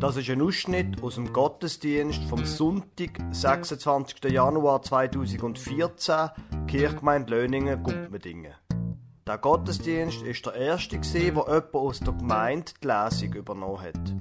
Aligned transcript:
Das 0.00 0.16
ist 0.16 0.30
ein 0.30 0.40
Ausschnitt 0.40 1.02
aus 1.02 1.16
dem 1.16 1.30
Gottesdienst 1.30 2.24
vom 2.24 2.42
Sonntag, 2.46 3.20
26. 3.32 4.24
Januar 4.30 4.80
2014, 4.80 6.30
Kirchgemeinde 6.66 7.34
Löningen, 7.34 7.82
Gumpmedingen. 7.82 8.54
Der 9.26 9.36
Gottesdienst 9.36 10.22
ist 10.22 10.46
der 10.46 10.54
erste, 10.54 10.98
gewesen, 10.98 11.36
wo 11.36 11.40
jemand 11.40 11.74
aus 11.74 12.00
der 12.00 12.14
Gemeinde 12.14 12.72
die 12.82 12.86
Lesung 12.86 13.34
übernommen 13.34 13.82
hat. 13.82 14.14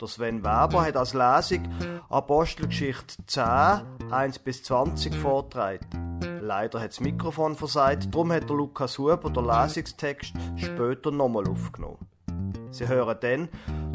Der 0.00 0.06
Sven 0.06 0.44
Weber 0.44 0.82
hat 0.82 0.96
als 0.96 1.12
Lesung 1.12 1.68
Apostelgeschichte 2.08 3.16
10, 3.26 4.12
1 4.12 4.38
bis 4.38 4.62
20 4.62 5.12
vortragen. 5.12 6.20
Leider 6.40 6.80
hat 6.80 6.90
das 6.90 7.00
Mikrofon 7.00 7.56
versagt, 7.56 8.14
darum 8.14 8.30
hat 8.30 8.48
der 8.48 8.56
Lukas 8.56 8.96
Huber 8.96 9.28
den 9.28 9.44
Lesungstext 9.44 10.34
später 10.54 11.10
nochmal 11.10 11.48
aufgenommen. 11.48 11.98
Sie 12.72 12.86
hören 12.86 13.16
dann 13.20 13.48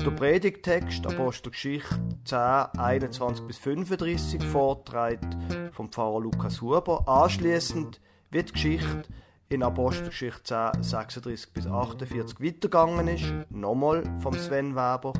den 0.03 0.15
Predigtext 0.15 1.07
Apostelgeschichte 1.07 1.97
10, 2.25 2.37
21 2.77 3.47
bis 3.47 3.57
35 3.57 4.43
vortragen 4.43 5.71
vom 5.71 5.89
Pfarrer 5.89 6.19
Lukas 6.19 6.61
Huber. 6.61 7.07
Anschließend 7.07 8.01
wird 8.31 8.49
die 8.49 8.53
Geschichte 8.53 9.03
in 9.47 9.63
Apostelgeschichte 9.63 10.71
10, 10.73 10.83
36 10.83 11.53
bis 11.53 11.67
48 11.67 12.41
weitergegangen 12.41 13.07
ist, 13.07 13.33
nochmal 13.49 14.03
vom 14.19 14.33
Sven 14.33 14.75
Weber. 14.75 15.13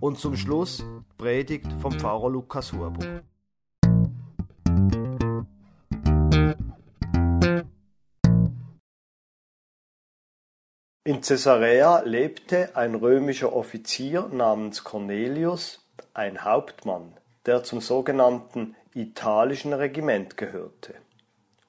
Und 0.00 0.18
zum 0.18 0.36
Schluss 0.36 0.78
die 0.78 1.22
Predigt 1.22 1.72
vom 1.80 1.92
Pfarrer 1.92 2.30
Lukas 2.30 2.72
Huber. 2.72 3.22
In 11.04 11.20
Caesarea 11.20 12.02
lebte 12.04 12.76
ein 12.76 12.94
römischer 12.94 13.52
Offizier 13.52 14.28
namens 14.30 14.84
Cornelius, 14.84 15.84
ein 16.14 16.44
Hauptmann, 16.44 17.14
der 17.44 17.64
zum 17.64 17.80
sogenannten 17.80 18.76
italischen 18.94 19.72
Regiment 19.72 20.36
gehörte. 20.36 20.94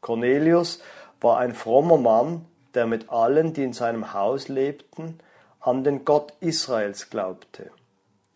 Cornelius 0.02 0.84
war 1.20 1.40
ein 1.40 1.56
frommer 1.56 1.98
Mann, 1.98 2.46
der 2.76 2.86
mit 2.86 3.10
allen, 3.10 3.54
die 3.54 3.64
in 3.64 3.74
seinem 3.74 4.14
Haus 4.14 4.50
lebten, 4.50 5.18
an 5.60 5.84
den 5.84 6.06
Gott 6.06 6.34
Israels 6.40 7.10
glaubte. 7.10 7.72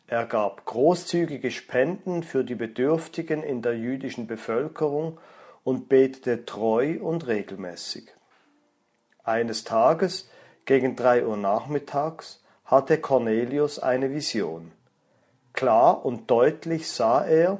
Er 0.08 0.26
gab 0.26 0.66
großzügige 0.66 1.52
Spenden 1.52 2.23
für 2.23 2.44
die 2.44 2.56
Bedürftigen 2.56 3.44
in 3.44 3.61
der 3.61 3.78
jüdischen 3.78 4.26
Bevölkerung 4.26 5.20
und 5.64 5.89
betete 5.89 6.45
treu 6.45 6.98
und 7.00 7.28
regelmäßig. 7.28 8.08
Eines 9.23 9.64
Tages 9.64 10.28
gegen 10.68 10.96
drei 10.96 11.26
Uhr 11.26 11.38
nachmittags 11.38 12.44
hatte 12.66 13.00
Cornelius 13.00 13.80
eine 13.80 14.12
Vision. 14.12 14.73
Klar 15.54 16.06
und 16.06 16.30
deutlich 16.30 16.92
sah 16.92 17.26
er, 17.26 17.60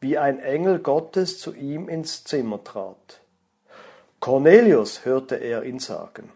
wie 0.00 0.18
ein 0.18 0.40
Engel 0.40 0.80
Gottes 0.80 1.38
zu 1.38 1.54
ihm 1.54 1.88
ins 1.88 2.24
Zimmer 2.24 2.62
trat. 2.62 3.20
Cornelius, 4.18 5.06
hörte 5.06 5.36
er 5.36 5.62
ihn 5.62 5.78
sagen. 5.78 6.30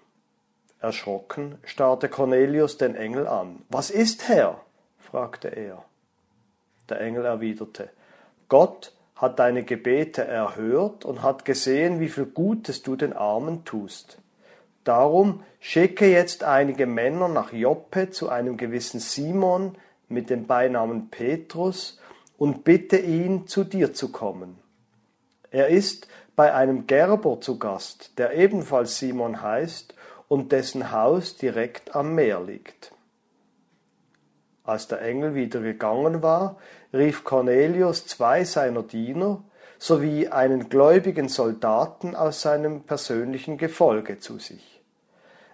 Erschrocken 0.81 1.59
starrte 1.65 2.09
Cornelius 2.09 2.79
den 2.79 2.95
Engel 2.95 3.27
an. 3.27 3.63
Was 3.69 3.91
ist, 3.91 4.29
Herr? 4.29 4.61
fragte 4.99 5.49
er. 5.49 5.85
Der 6.89 7.01
Engel 7.01 7.25
erwiderte, 7.25 7.91
Gott 8.49 8.93
hat 9.17 9.39
deine 9.39 9.65
Gebete 9.65 10.25
erhört 10.25 11.05
und 11.05 11.23
hat 11.23 11.45
gesehen, 11.45 11.99
wie 11.99 12.09
viel 12.09 12.27
Gutes 12.27 12.83
du 12.83 12.95
den 12.95 13.13
Armen 13.13 13.65
tust. 13.65 14.19
Darum 14.85 15.43
schicke 15.61 16.07
jetzt 16.07 16.45
einige 16.45 16.87
Männer 16.87 17.29
nach 17.29 17.53
Joppe 17.53 18.11
zu 18.11 18.29
einem 18.29 18.57
gewissen 18.57 19.01
Simon 19.01 19.77
mit 20.09 20.29
dem 20.29 20.47
Beinamen 20.47 21.09
Petrus 21.09 21.99
und 22.37 22.65
bitte 22.65 22.99
ihn, 22.99 23.47
zu 23.47 23.65
dir 23.65 23.95
zu 23.95 24.13
kommen. 24.13 24.59
Er 25.51 25.69
ist 25.69 26.09
bei 26.37 26.53
einem 26.53 26.87
Gerber 26.87 27.41
zu 27.41 27.59
Gast, 27.59 28.19
der 28.19 28.35
ebenfalls 28.35 28.99
Simon 28.99 29.41
heißt 29.41 29.95
und 30.29 30.53
dessen 30.53 30.93
Haus 30.93 31.37
direkt 31.37 31.95
am 31.95 32.15
Meer 32.15 32.43
liegt. 32.43 32.93
Als 34.65 34.89
der 34.89 35.03
Engel 35.03 35.35
wieder 35.35 35.61
gegangen 35.61 36.23
war, 36.23 36.57
rief 36.93 37.23
Cornelius 37.25 38.07
zwei 38.07 38.45
seiner 38.45 38.83
Diener 38.83 39.43
sowie 39.79 40.29
einen 40.29 40.69
gläubigen 40.69 41.29
Soldaten 41.29 42.17
aus 42.17 42.41
seinem 42.41 42.83
persönlichen 42.85 43.59
Gefolge 43.59 44.19
zu 44.19 44.39
sich. 44.39 44.74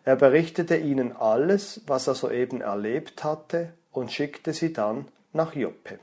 Er 0.05 0.16
berichtete 0.16 0.77
ihnen 0.77 1.15
alles, 1.16 1.83
was 1.87 2.06
er 2.06 2.15
soeben 2.15 2.61
erlebt 2.61 3.22
hatte, 3.25 3.75
und 3.93 4.12
schickte 4.12 4.53
sie 4.53 4.72
dann 4.72 5.09
nach 5.33 5.55
Joppe. 5.55 5.99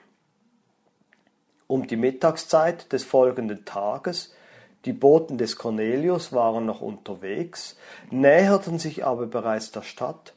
Um 1.68 1.88
die 1.88 1.98
Mittagszeit 1.98 2.92
des 2.94 3.04
folgenden 3.04 3.66
Tages, 3.66 4.34
die 4.86 4.94
Boten 4.94 5.38
des 5.38 5.58
Cornelius 5.58 6.32
waren 6.32 6.66
noch 6.66 6.82
unterwegs, 6.82 7.78
näherten 8.10 8.80
sich 8.80 9.06
aber 9.06 9.28
bereits 9.28 9.72
der 9.72 9.82
Stadt, 9.82 10.34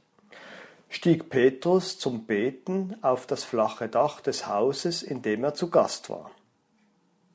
stieg 0.88 1.31
Petrus 1.31 1.98
zum 1.98 2.27
Beten 2.27 2.97
auf 3.03 3.27
das 3.27 3.44
flache 3.44 3.88
Dach 3.88 4.21
des 4.21 4.48
Hauses, 4.48 5.03
in 5.03 5.22
dem 5.22 5.44
er 5.44 5.54
zu 5.54 5.71
Gast 5.71 6.10
war. 6.10 6.32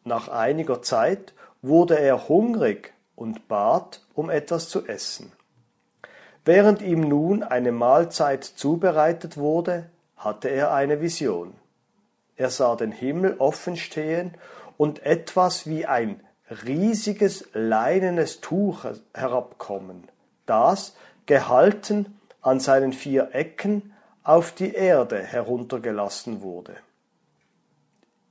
Nach 0.04 0.28
einiger 0.28 0.82
Zeit 0.82 1.34
wurde 1.62 1.98
er 1.98 2.28
hungrig 2.28 2.94
und 3.16 3.48
bat 3.48 4.02
um 4.14 4.30
etwas 4.30 4.68
zu 4.68 4.86
essen. 4.86 5.32
Während 6.46 6.84
ihm 6.84 7.02
nun 7.02 7.42
eine 7.42 7.72
Mahlzeit 7.72 8.44
zubereitet 8.44 9.36
wurde, 9.36 9.90
hatte 10.16 10.48
er 10.48 10.74
eine 10.74 11.02
Vision. 11.02 11.56
Er 12.36 12.52
sah 12.52 12.76
den 12.76 12.92
Himmel 12.92 13.38
offen 13.40 13.76
stehen 13.78 14.36
und 14.78 15.04
etwas 15.04 15.66
wie 15.66 15.88
ein 15.88 16.22
riesiges 16.64 17.48
leinenes 17.54 18.42
Tuch 18.42 18.86
herabkommen, 19.14 20.08
das, 20.46 20.96
gehalten 21.26 22.20
an 22.42 22.60
seinen 22.60 22.94
vier 22.94 23.30
Ecken, 23.34 23.94
auf 24.24 24.52
die 24.52 24.74
Erde 24.74 25.24
heruntergelassen 25.24 26.42
wurde. 26.42 26.76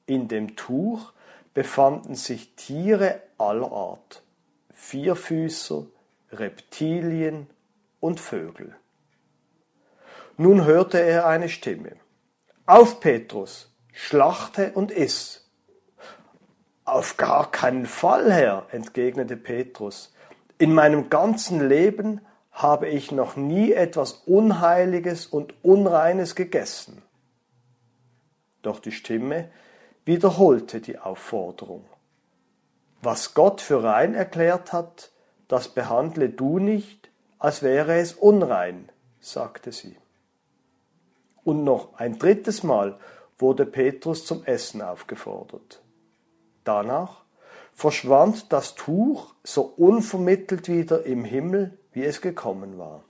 In 0.06 0.28
dem 0.28 0.54
Tuch 0.54 1.12
befanden 1.52 2.14
sich 2.14 2.54
Tiere 2.54 3.20
aller 3.38 3.72
Art, 3.72 4.22
Vierfüßer, 4.72 5.86
Reptilien 6.32 7.48
und 8.04 8.20
Vögel. 8.20 8.76
Nun 10.36 10.66
hörte 10.66 11.00
er 11.00 11.26
eine 11.26 11.48
Stimme. 11.48 11.92
Auf, 12.66 13.00
Petrus, 13.00 13.74
schlachte 13.94 14.72
und 14.72 14.90
iss. 14.90 15.50
Auf 16.84 17.16
gar 17.16 17.50
keinen 17.50 17.86
Fall, 17.86 18.30
Herr, 18.30 18.66
entgegnete 18.72 19.38
Petrus. 19.38 20.12
In 20.58 20.74
meinem 20.74 21.08
ganzen 21.08 21.66
Leben 21.66 22.20
habe 22.52 22.88
ich 22.88 23.10
noch 23.10 23.36
nie 23.36 23.72
etwas 23.72 24.12
Unheiliges 24.26 25.26
und 25.26 25.54
Unreines 25.64 26.34
gegessen. 26.34 27.00
Doch 28.60 28.80
die 28.80 28.92
Stimme 28.92 29.48
wiederholte 30.04 30.82
die 30.82 30.98
Aufforderung. 30.98 31.86
Was 33.00 33.32
Gott 33.32 33.62
für 33.62 33.82
rein 33.82 34.14
erklärt 34.14 34.74
hat, 34.74 35.10
das 35.48 35.68
behandle 35.68 36.28
du 36.28 36.58
nicht 36.58 37.03
als 37.44 37.62
wäre 37.62 37.98
es 37.98 38.14
unrein, 38.14 38.88
sagte 39.20 39.70
sie. 39.70 39.98
Und 41.44 41.62
noch 41.62 41.92
ein 41.98 42.18
drittes 42.18 42.62
Mal 42.62 42.98
wurde 43.38 43.66
Petrus 43.66 44.24
zum 44.24 44.44
Essen 44.44 44.80
aufgefordert. 44.80 45.82
Danach 46.64 47.20
verschwand 47.74 48.50
das 48.50 48.74
Tuch 48.76 49.34
so 49.44 49.60
unvermittelt 49.76 50.70
wieder 50.70 51.04
im 51.04 51.22
Himmel, 51.22 51.76
wie 51.92 52.04
es 52.04 52.22
gekommen 52.22 52.78
war. 52.78 53.04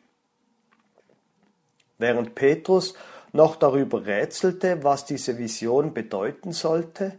Während 1.99 2.35
Petrus 2.35 2.95
noch 3.33 3.55
darüber 3.55 4.05
rätselte, 4.05 4.83
was 4.83 5.05
diese 5.05 5.39
Vision 5.39 5.95
bedeuten 5.95 6.51
sollte, 6.51 7.17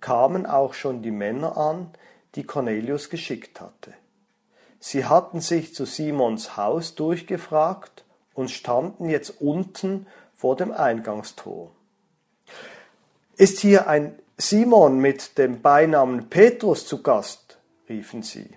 kamen 0.00 0.46
auch 0.46 0.74
schon 0.74 1.02
die 1.02 1.10
Männer 1.10 1.56
an, 1.56 1.90
die 2.36 2.44
Cornelius 2.44 3.10
geschickt 3.10 3.60
hatte. 3.60 3.94
Sie 4.84 5.04
hatten 5.04 5.40
sich 5.40 5.76
zu 5.76 5.84
Simons 5.84 6.56
Haus 6.56 6.96
durchgefragt 6.96 8.04
und 8.34 8.50
standen 8.50 9.08
jetzt 9.08 9.40
unten 9.40 10.08
vor 10.34 10.56
dem 10.56 10.72
Eingangstor. 10.72 11.70
Ist 13.36 13.60
hier 13.60 13.86
ein 13.86 14.18
Simon 14.36 14.98
mit 14.98 15.38
dem 15.38 15.62
Beinamen 15.62 16.28
Petrus 16.28 16.84
zu 16.84 17.00
Gast? 17.00 17.60
riefen 17.88 18.24
sie. 18.24 18.50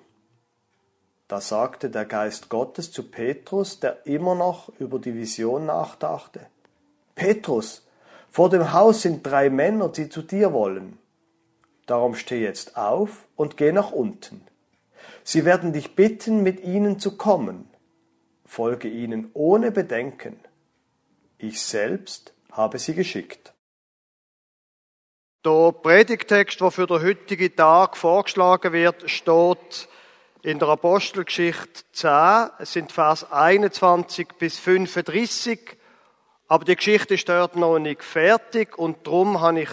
Da 1.27 1.39
sagte 1.41 1.91
der 1.91 2.05
Geist 2.05 2.49
Gottes 2.49 2.91
zu 2.91 3.03
Petrus, 3.03 3.79
der 3.79 4.07
immer 4.07 4.33
noch 4.33 4.69
über 4.79 4.97
die 4.97 5.13
Vision 5.13 5.67
nachdachte, 5.67 6.47
Petrus, 7.13 7.85
vor 8.31 8.49
dem 8.49 8.73
Haus 8.73 9.03
sind 9.03 9.23
drei 9.27 9.51
Männer, 9.51 9.89
die 9.89 10.09
zu 10.09 10.23
dir 10.23 10.53
wollen. 10.53 10.97
Darum 11.85 12.15
steh 12.15 12.41
jetzt 12.41 12.77
auf 12.77 13.27
und 13.35 13.57
geh 13.57 13.71
nach 13.71 13.91
unten. 13.91 14.41
Sie 15.27 15.43
werden 15.43 15.73
dich 15.73 15.95
bitten, 15.95 16.43
mit 16.43 16.63
ihnen 16.63 16.99
zu 16.99 17.17
kommen. 17.17 17.67
Folge 18.45 18.87
ihnen 18.87 19.31
ohne 19.33 19.71
Bedenken. 19.71 20.39
Ich 21.39 21.63
selbst 21.63 22.35
habe 22.51 22.77
sie 22.77 22.93
geschickt. 22.93 23.53
Der 25.43 25.71
Predigtext, 25.71 26.61
der 26.61 26.69
für 26.69 26.85
den 26.85 27.01
heutigen 27.01 27.55
Tag 27.55 27.97
vorgeschlagen 27.97 28.71
wird, 28.71 29.09
steht 29.09 29.89
in 30.43 30.59
der 30.59 30.67
Apostelgeschichte 30.69 31.83
10. 31.91 32.49
Es 32.59 32.73
sind 32.73 32.91
Vers 32.91 33.31
21 33.31 34.27
bis 34.37 34.59
35. 34.59 35.75
Aber 36.47 36.65
die 36.65 36.75
Geschichte 36.75 37.15
ist 37.15 37.27
dort 37.27 37.55
noch 37.55 37.79
nicht 37.79 38.03
fertig 38.03 38.77
und 38.77 39.07
darum 39.07 39.41
habe 39.41 39.61
ich 39.61 39.69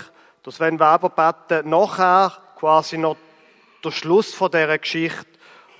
der 0.46 0.52
Sven 0.52 0.80
Weber 0.80 1.10
gebeten, 1.10 1.68
nachher 1.68 2.38
quasi 2.58 2.96
noch 2.96 3.18
den 3.84 3.92
Schluss 3.92 4.32
von 4.32 4.50
dieser 4.50 4.78
Geschichte 4.78 5.26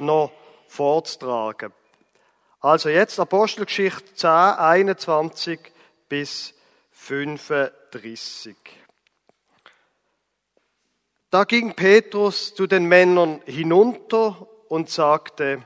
noch 0.03 0.31
vorzutragen. 0.69 1.73
Also 2.61 2.89
jetzt 2.89 3.19
Apostelgeschichte 3.19 4.15
10, 4.15 4.31
21 4.31 5.59
bis 6.09 6.55
35. 6.93 8.57
Da 11.31 11.45
ging 11.45 11.75
Petrus 11.75 12.55
zu 12.55 12.67
den 12.67 12.85
Männern 12.85 13.41
hinunter 13.47 14.47
und 14.69 14.91
sagte, 14.91 15.63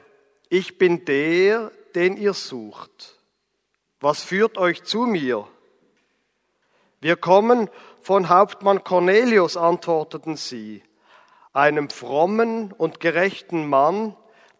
ich 0.48 0.78
bin 0.78 1.04
der, 1.04 1.72
den 1.94 2.16
ihr 2.16 2.34
sucht. 2.34 3.18
Was 4.00 4.22
führt 4.22 4.58
euch 4.58 4.84
zu 4.84 5.00
mir? 5.06 5.48
Wir 7.00 7.16
kommen 7.16 7.68
von 8.00 8.28
Hauptmann 8.28 8.84
Cornelius, 8.84 9.56
antworteten 9.56 10.36
sie, 10.36 10.82
einem 11.52 11.90
frommen 11.90 12.72
und 12.72 13.00
gerechten 13.00 13.66
Mann, 13.66 14.14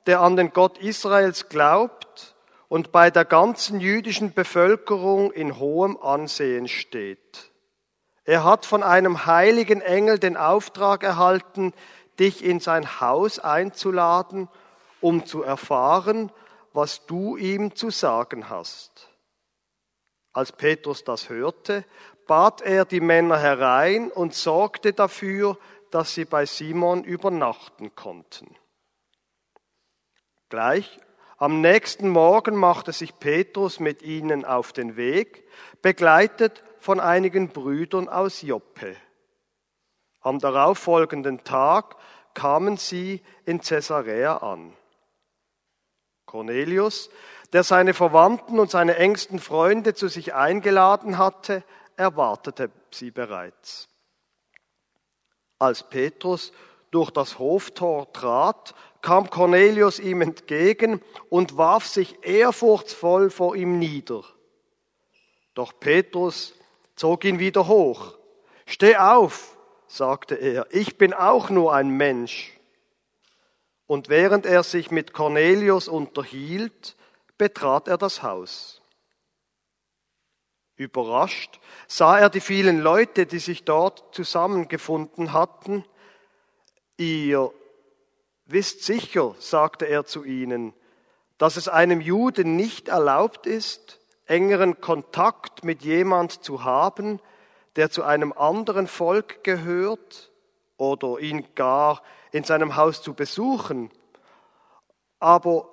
der 0.06 0.20
an 0.20 0.36
den 0.36 0.52
Gott 0.52 0.78
Israels 0.78 1.48
glaubt 1.48 2.36
und 2.68 2.92
bei 2.92 3.10
der 3.10 3.24
ganzen 3.24 3.80
jüdischen 3.80 4.32
Bevölkerung 4.32 5.32
in 5.32 5.58
hohem 5.58 5.96
Ansehen 5.96 6.68
steht. 6.68 7.50
Er 8.24 8.42
hat 8.42 8.66
von 8.66 8.82
einem 8.82 9.26
heiligen 9.26 9.80
Engel 9.80 10.18
den 10.18 10.36
Auftrag 10.36 11.04
erhalten, 11.04 11.72
dich 12.18 12.44
in 12.44 12.60
sein 12.60 13.00
Haus 13.00 13.38
einzuladen, 13.38 14.48
um 15.00 15.26
zu 15.26 15.42
erfahren, 15.42 16.32
was 16.72 17.06
du 17.06 17.36
ihm 17.36 17.74
zu 17.76 17.90
sagen 17.90 18.48
hast. 18.48 19.08
Als 20.32 20.52
Petrus 20.52 21.04
das 21.04 21.28
hörte, 21.28 21.84
bat 22.26 22.60
er 22.60 22.84
die 22.84 23.00
Männer 23.00 23.38
herein 23.38 24.10
und 24.10 24.34
sorgte 24.34 24.92
dafür, 24.92 25.56
dass 25.90 26.14
sie 26.14 26.24
bei 26.24 26.44
Simon 26.46 27.04
übernachten 27.04 27.94
konnten. 27.94 28.56
Gleich 30.48 31.00
am 31.38 31.60
nächsten 31.60 32.08
Morgen 32.08 32.56
machte 32.56 32.92
sich 32.92 33.18
Petrus 33.18 33.78
mit 33.80 34.02
ihnen 34.02 34.44
auf 34.44 34.72
den 34.72 34.96
Weg, 34.96 35.46
begleitet 35.82 36.62
von 36.78 37.00
einigen 37.00 37.48
Brüdern 37.48 38.08
aus 38.08 38.42
Joppe. 38.42 38.96
Am 40.20 40.38
darauffolgenden 40.38 41.44
Tag 41.44 41.96
kamen 42.32 42.76
sie 42.76 43.22
in 43.44 43.60
Caesarea 43.60 44.38
an. 44.38 44.72
Cornelius, 46.26 47.10
der 47.52 47.62
seine 47.62 47.94
Verwandten 47.94 48.58
und 48.58 48.70
seine 48.70 48.96
engsten 48.96 49.38
Freunde 49.38 49.94
zu 49.94 50.08
sich 50.08 50.34
eingeladen 50.34 51.18
hatte, 51.18 51.62
erwartete 51.96 52.70
sie 52.90 53.10
bereits. 53.10 53.88
Als 55.58 55.82
Petrus 55.88 56.52
durch 56.90 57.10
das 57.10 57.38
Hoftor 57.38 58.12
trat, 58.12 58.74
kam 59.06 59.30
Cornelius 59.30 60.00
ihm 60.00 60.20
entgegen 60.20 61.00
und 61.28 61.56
warf 61.56 61.86
sich 61.86 62.24
ehrfurchtsvoll 62.24 63.30
vor 63.30 63.54
ihm 63.54 63.78
nieder. 63.78 64.24
Doch 65.54 65.78
Petrus 65.78 66.54
zog 66.96 67.24
ihn 67.24 67.38
wieder 67.38 67.68
hoch. 67.68 68.18
Steh 68.66 68.96
auf, 68.96 69.56
sagte 69.86 70.34
er, 70.34 70.66
ich 70.70 70.98
bin 70.98 71.14
auch 71.14 71.50
nur 71.50 71.72
ein 71.72 71.90
Mensch. 71.90 72.58
Und 73.86 74.08
während 74.08 74.44
er 74.44 74.64
sich 74.64 74.90
mit 74.90 75.12
Cornelius 75.12 75.86
unterhielt, 75.86 76.96
betrat 77.38 77.86
er 77.86 77.98
das 77.98 78.24
Haus. 78.24 78.82
Überrascht 80.74 81.60
sah 81.86 82.18
er 82.18 82.28
die 82.28 82.40
vielen 82.40 82.80
Leute, 82.80 83.26
die 83.26 83.38
sich 83.38 83.62
dort 83.62 84.02
zusammengefunden 84.12 85.32
hatten. 85.32 85.84
Ihr 86.96 87.52
wisst 88.46 88.84
sicher, 88.84 89.34
sagte 89.38 89.86
er 89.86 90.04
zu 90.06 90.24
ihnen, 90.24 90.72
dass 91.38 91.56
es 91.56 91.68
einem 91.68 92.00
Juden 92.00 92.56
nicht 92.56 92.88
erlaubt 92.88 93.46
ist, 93.46 94.00
engeren 94.26 94.80
Kontakt 94.80 95.64
mit 95.64 95.82
jemand 95.82 96.42
zu 96.42 96.64
haben, 96.64 97.20
der 97.76 97.90
zu 97.90 98.02
einem 98.02 98.32
anderen 98.32 98.86
Volk 98.86 99.44
gehört 99.44 100.32
oder 100.78 101.18
ihn 101.20 101.46
gar 101.54 102.02
in 102.32 102.44
seinem 102.44 102.76
Haus 102.76 103.02
zu 103.02 103.14
besuchen. 103.14 103.90
Aber 105.20 105.68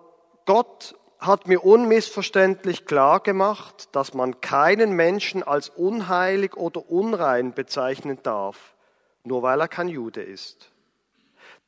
Gott 0.46 0.96
hat 1.20 1.48
mir 1.48 1.64
unmissverständlich 1.64 2.86
klar 2.86 3.22
gemacht, 3.22 3.90
dass 3.94 4.14
man 4.14 4.42
keinen 4.42 4.92
Menschen 4.92 5.42
als 5.42 5.70
unheilig 5.70 6.58
oder 6.58 6.90
unrein 6.90 7.54
bezeichnen 7.54 8.20
darf, 8.24 8.76
nur 9.24 9.42
weil 9.42 9.62
er 9.62 9.70
kein 9.70 9.88
Jude 9.88 10.22
ist. 10.22 10.72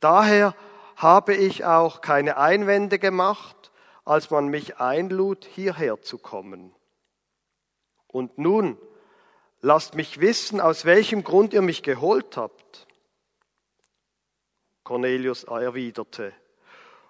Daher 0.01 0.53
habe 0.95 1.35
ich 1.35 1.65
auch 1.65 2.01
keine 2.01 2.37
Einwände 2.37 2.99
gemacht, 2.99 3.71
als 4.05 4.29
man 4.29 4.47
mich 4.47 4.77
einlud, 4.77 5.45
hierher 5.45 6.01
zu 6.01 6.17
kommen. 6.17 6.73
Und 8.07 8.37
nun, 8.37 8.77
lasst 9.61 9.95
mich 9.95 10.21
wissen, 10.21 10.61
aus 10.61 10.85
welchem 10.85 11.23
Grund 11.23 11.53
ihr 11.53 11.61
mich 11.61 11.83
geholt 11.83 12.37
habt. 12.37 12.87
Cornelius 14.83 15.43
erwiderte, 15.45 16.31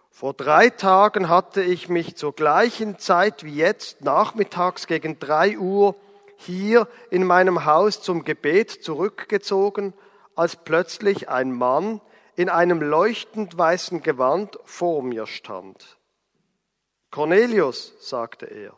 vor 0.09 0.33
drei 0.33 0.69
Tagen 0.69 1.27
hatte 1.27 1.61
ich 1.61 1.89
mich 1.89 2.15
zur 2.15 2.33
gleichen 2.33 2.97
Zeit 2.97 3.43
wie 3.43 3.53
jetzt, 3.53 4.01
nachmittags 4.01 4.87
gegen 4.87 5.19
drei 5.19 5.57
Uhr, 5.57 5.93
hier 6.37 6.87
in 7.11 7.25
meinem 7.25 7.65
Haus 7.65 8.01
zum 8.01 8.23
Gebet 8.23 8.71
zurückgezogen, 8.71 9.93
als 10.33 10.55
plötzlich 10.55 11.27
ein 11.27 11.51
Mann 11.51 11.99
in 12.35 12.49
einem 12.49 12.81
leuchtend 12.81 13.57
weißen 13.57 14.01
Gewand 14.01 14.59
vor 14.65 15.03
mir 15.03 15.27
stand. 15.27 15.97
Cornelius, 17.11 17.93
sagte 17.99 18.45
er, 18.45 18.73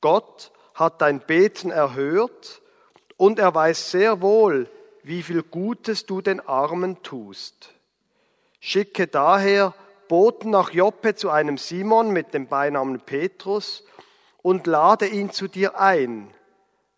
Gott 0.00 0.52
hat 0.74 1.00
dein 1.00 1.20
Beten 1.20 1.70
erhört 1.70 2.60
und 3.16 3.38
er 3.38 3.54
weiß 3.54 3.90
sehr 3.90 4.20
wohl, 4.20 4.68
wie 5.02 5.22
viel 5.22 5.42
Gutes 5.42 6.06
du 6.06 6.20
den 6.20 6.40
Armen 6.40 7.02
tust. 7.02 7.70
Schicke 8.60 9.06
daher 9.06 9.74
Boten 10.08 10.50
nach 10.50 10.70
Joppe 10.70 11.14
zu 11.14 11.30
einem 11.30 11.58
Simon 11.58 12.10
mit 12.10 12.34
dem 12.34 12.48
Beinamen 12.48 13.00
Petrus 13.00 13.84
und 14.42 14.66
lade 14.66 15.06
ihn 15.06 15.30
zu 15.30 15.48
dir 15.48 15.78
ein. 15.80 16.32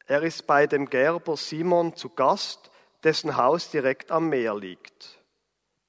Er 0.07 0.23
ist 0.23 0.47
bei 0.47 0.67
dem 0.67 0.91
Gerber 0.91 1.37
Simon 1.37 1.95
zu 1.95 2.11
Gast, 2.11 2.71
dessen 3.05 3.37
Haus 3.37 3.71
direkt 3.71 4.11
am 4.11 4.29
Meer 4.29 4.57
liegt. 4.57 5.16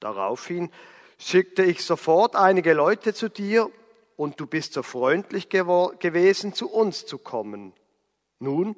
Daraufhin 0.00 0.70
schickte 1.18 1.64
ich 1.64 1.84
sofort 1.84 2.36
einige 2.36 2.72
Leute 2.74 3.14
zu 3.14 3.28
dir 3.28 3.70
und 4.16 4.40
du 4.40 4.46
bist 4.46 4.72
so 4.72 4.82
freundlich 4.82 5.48
gewesen, 5.48 6.52
zu 6.52 6.70
uns 6.70 7.06
zu 7.06 7.18
kommen. 7.18 7.72
Nun 8.38 8.76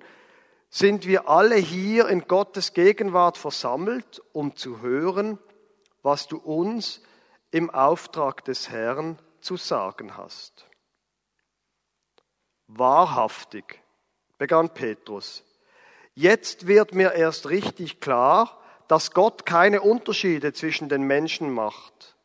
sind 0.71 1.07
wir 1.07 1.29
alle 1.29 1.57
hier 1.57 2.09
in 2.09 2.29
Gottes 2.29 2.73
Gegenwart 2.73 3.37
versammelt, 3.37 4.23
um 4.33 4.55
zu 4.57 4.81
hören, 4.81 5.39
was 6.03 6.29
du 6.29 6.39
uns 6.39 7.03
im 7.51 7.71
Auftrag 7.71 8.45
des 8.45 8.71
Herrn 8.71 9.19
zu 9.41 9.57
sagen 9.57 10.17
hast. 10.17 10.67
Wahrhaftig, 12.69 13.83
begann 14.39 14.73
Petrus, 14.73 15.43
jetzt 16.15 16.69
wird 16.69 16.95
mir 16.95 17.13
erst 17.13 17.49
richtig 17.49 18.01
klar, 18.01 18.60
dass 18.91 19.13
Gott 19.13 19.47
keine 19.47 19.83
Unterschiede 19.83 20.53
zwischen 20.53 20.89
den 20.89 21.03
Menschen 21.03 21.49
macht. 21.53 22.17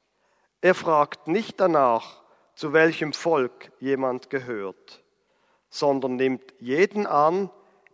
Er 0.61 0.73
fragt 0.73 1.27
nicht 1.27 1.59
danach, 1.59 2.23
zu 2.55 2.73
welchem 2.73 3.13
Volk 3.13 3.71
jemand 3.79 4.31
gehört, 4.31 5.03
sondern 5.69 6.15
nimmt 6.15 6.55
jeden 6.57 7.05
an, 7.05 7.51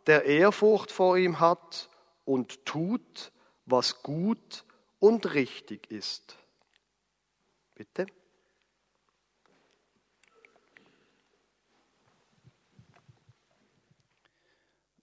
der 0.07 0.23
Ehrfurcht 0.23 0.89
vor 0.89 1.17
ihm 1.17 1.41
hat 1.41 1.89
und 2.23 2.65
tut, 2.65 3.33
was 3.65 4.03
gut 4.03 4.63
und 4.99 5.33
richtig 5.33 5.91
ist. 5.91 6.37
Bitte. 7.75 8.05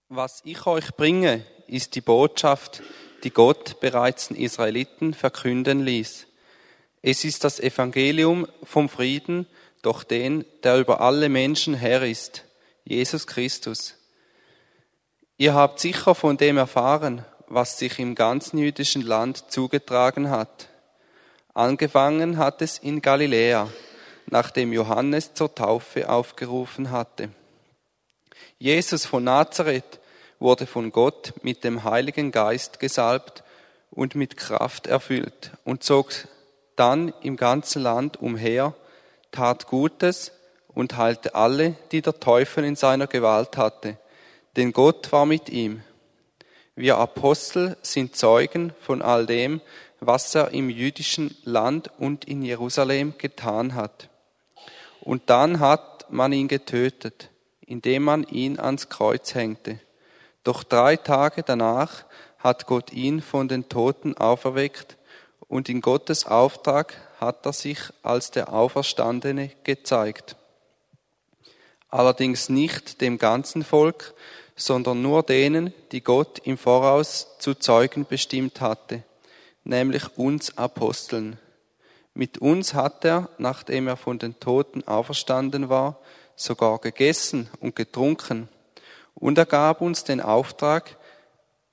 Was 0.07 0.41
ich 0.43 0.65
euch 0.65 0.95
bringe, 0.95 1.45
ist 1.67 1.93
die 1.93 2.01
Botschaft, 2.01 2.81
die 3.23 3.31
Gott 3.31 3.79
bereits 3.79 4.27
den 4.29 4.37
Israeliten 4.37 5.13
verkünden 5.13 5.83
ließ. 5.83 6.27
Es 7.01 7.23
ist 7.23 7.43
das 7.43 7.59
Evangelium 7.59 8.47
vom 8.63 8.89
Frieden 8.89 9.47
durch 9.81 10.03
den, 10.03 10.45
der 10.63 10.79
über 10.79 11.01
alle 11.01 11.29
Menschen 11.29 11.73
Herr 11.73 12.03
ist, 12.03 12.43
Jesus 12.83 13.27
Christus. 13.27 13.95
Ihr 15.37 15.53
habt 15.53 15.79
sicher 15.79 16.15
von 16.15 16.35
dem 16.35 16.57
erfahren, 16.57 17.23
was 17.47 17.79
sich 17.79 17.99
im 17.99 18.15
ganzen 18.15 18.57
jüdischen 18.57 19.01
Land 19.01 19.51
zugetragen 19.51 20.29
hat. 20.29 20.67
Angefangen 21.53 22.37
hat 22.37 22.61
es 22.61 22.77
in 22.77 23.01
Galiläa, 23.01 23.69
nachdem 24.27 24.73
Johannes 24.73 25.33
zur 25.33 25.55
Taufe 25.55 26.09
aufgerufen 26.09 26.91
hatte. 26.91 27.29
Jesus 28.57 29.05
von 29.05 29.23
Nazareth 29.23 29.99
wurde 30.39 30.65
von 30.65 30.91
Gott 30.91 31.33
mit 31.43 31.63
dem 31.63 31.83
Heiligen 31.83 32.31
Geist 32.31 32.79
gesalbt 32.79 33.43
und 33.91 34.15
mit 34.15 34.37
Kraft 34.37 34.87
erfüllt 34.87 35.51
und 35.65 35.83
zog 35.83 36.11
dann 36.75 37.13
im 37.21 37.35
ganzen 37.35 37.83
Land 37.83 38.21
umher, 38.21 38.73
tat 39.31 39.67
Gutes 39.67 40.31
und 40.69 40.97
heilte 40.97 41.35
alle, 41.35 41.75
die 41.91 42.01
der 42.01 42.19
Teufel 42.19 42.63
in 42.63 42.75
seiner 42.75 43.07
Gewalt 43.07 43.57
hatte, 43.57 43.97
denn 44.55 44.71
Gott 44.71 45.11
war 45.11 45.25
mit 45.25 45.49
ihm. 45.49 45.83
Wir 46.75 46.97
Apostel 46.97 47.75
sind 47.81 48.15
Zeugen 48.15 48.71
von 48.79 49.01
all 49.01 49.25
dem, 49.25 49.59
was 49.99 50.33
er 50.33 50.51
im 50.51 50.69
jüdischen 50.69 51.35
Land 51.43 51.91
und 51.97 52.23
in 52.23 52.41
Jerusalem 52.41 53.15
getan 53.17 53.75
hat. 53.75 54.07
Und 55.01 55.29
dann 55.29 55.59
hat 55.59 56.09
man 56.09 56.31
ihn 56.31 56.47
getötet, 56.47 57.29
indem 57.65 58.03
man 58.03 58.23
ihn 58.23 58.59
ans 58.59 58.87
Kreuz 58.87 59.35
hängte. 59.35 59.79
Doch 60.49 60.63
drei 60.63 60.95
Tage 60.95 61.43
danach 61.43 62.05
hat 62.39 62.65
Gott 62.65 62.91
ihn 62.91 63.21
von 63.21 63.47
den 63.47 63.69
Toten 63.69 64.17
auferweckt 64.17 64.97
und 65.47 65.69
in 65.69 65.79
Gottes 65.79 66.25
Auftrag 66.25 66.97
hat 67.19 67.45
er 67.45 67.53
sich 67.53 67.77
als 68.01 68.31
der 68.31 68.51
Auferstandene 68.51 69.51
gezeigt. 69.63 70.37
Allerdings 71.89 72.49
nicht 72.49 72.99
dem 72.99 73.19
ganzen 73.19 73.63
Volk, 73.63 74.15
sondern 74.55 75.03
nur 75.03 75.21
denen, 75.21 75.71
die 75.91 76.01
Gott 76.01 76.39
im 76.39 76.57
Voraus 76.57 77.27
zu 77.37 77.53
Zeugen 77.53 78.07
bestimmt 78.07 78.59
hatte, 78.59 79.03
nämlich 79.63 80.17
uns 80.17 80.57
Aposteln. 80.57 81.37
Mit 82.15 82.39
uns 82.39 82.73
hat 82.73 83.05
er, 83.05 83.29
nachdem 83.37 83.87
er 83.87 83.97
von 83.97 84.17
den 84.17 84.39
Toten 84.39 84.81
auferstanden 84.87 85.69
war, 85.69 85.99
sogar 86.35 86.79
gegessen 86.79 87.51
und 87.59 87.75
getrunken. 87.75 88.49
Und 89.19 89.37
er 89.37 89.45
gab 89.45 89.81
uns 89.81 90.03
den 90.03 90.21
Auftrag, 90.21 90.97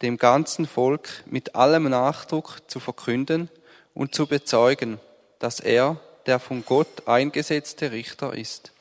dem 0.02 0.18
ganzen 0.18 0.66
Volk 0.66 1.08
mit 1.26 1.54
allem 1.54 1.84
Nachdruck 1.84 2.58
zu 2.66 2.80
verkünden 2.80 3.48
und 3.94 4.14
zu 4.14 4.26
bezeugen, 4.26 5.00
dass 5.38 5.60
er 5.60 6.00
der 6.26 6.38
von 6.38 6.64
Gott 6.64 7.06
eingesetzte 7.06 7.92
Richter 7.92 8.34
ist, 8.34 8.72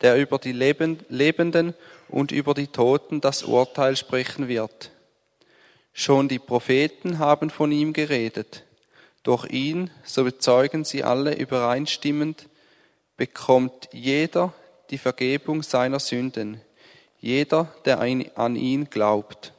der 0.00 0.16
über 0.16 0.38
die 0.38 0.52
Lebenden 0.52 1.74
und 2.08 2.32
über 2.32 2.54
die 2.54 2.68
Toten 2.68 3.20
das 3.20 3.42
Urteil 3.42 3.96
sprechen 3.96 4.48
wird. 4.48 4.90
Schon 5.92 6.28
die 6.28 6.38
Propheten 6.38 7.18
haben 7.18 7.50
von 7.50 7.72
ihm 7.72 7.92
geredet. 7.92 8.64
Durch 9.22 9.50
ihn, 9.50 9.90
so 10.04 10.24
bezeugen 10.24 10.84
sie 10.84 11.04
alle 11.04 11.34
übereinstimmend, 11.34 12.48
bekommt 13.16 13.88
jeder 13.92 14.54
die 14.90 14.98
Vergebung 14.98 15.62
seiner 15.62 16.00
Sünden, 16.00 16.60
jeder, 17.22 17.72
der 17.84 18.00
an 18.00 18.56
ihn 18.56 18.90
glaubt. 18.90 19.54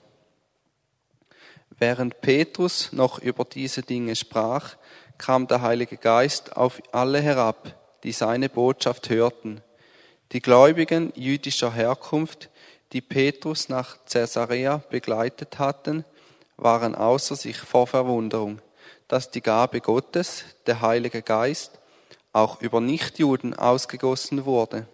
Während 1.80 2.22
Petrus 2.22 2.92
noch 2.92 3.20
über 3.20 3.46
diese 3.46 3.82
Dinge 3.82 4.16
sprach, 4.16 4.76
kam 5.18 5.48
der 5.48 5.62
Heilige 5.62 5.98
Geist 5.98 6.58
auf 6.58 6.82
alle 6.92 7.22
herab, 7.22 7.76
die 8.04 8.12
seine 8.12 8.50
Botschaft 8.50 9.10
hörten. 9.10 9.62
Die 10.34 10.42
Gläubigen 10.42 11.14
jüdischer 11.16 11.74
Herkunft, 11.74 12.50
die 12.92 13.02
Petrus 13.02 13.70
nach 13.70 13.98
Caesarea 14.06 14.84
begleitet 14.90 15.58
hatten, 15.58 16.04
waren 16.58 16.96
außer 16.96 17.38
sich 17.38 17.58
vor 17.58 17.88
Verwunderung, 17.88 18.60
dass 19.08 19.32
die 19.32 19.42
Gabe 19.42 19.80
Gottes, 19.80 20.44
der 20.66 20.82
Heilige 20.82 21.22
Geist, 21.22 21.80
auch 22.34 22.62
über 22.62 22.82
Nichtjuden 22.82 23.54
ausgegossen 23.54 24.46
wurde. 24.46 24.86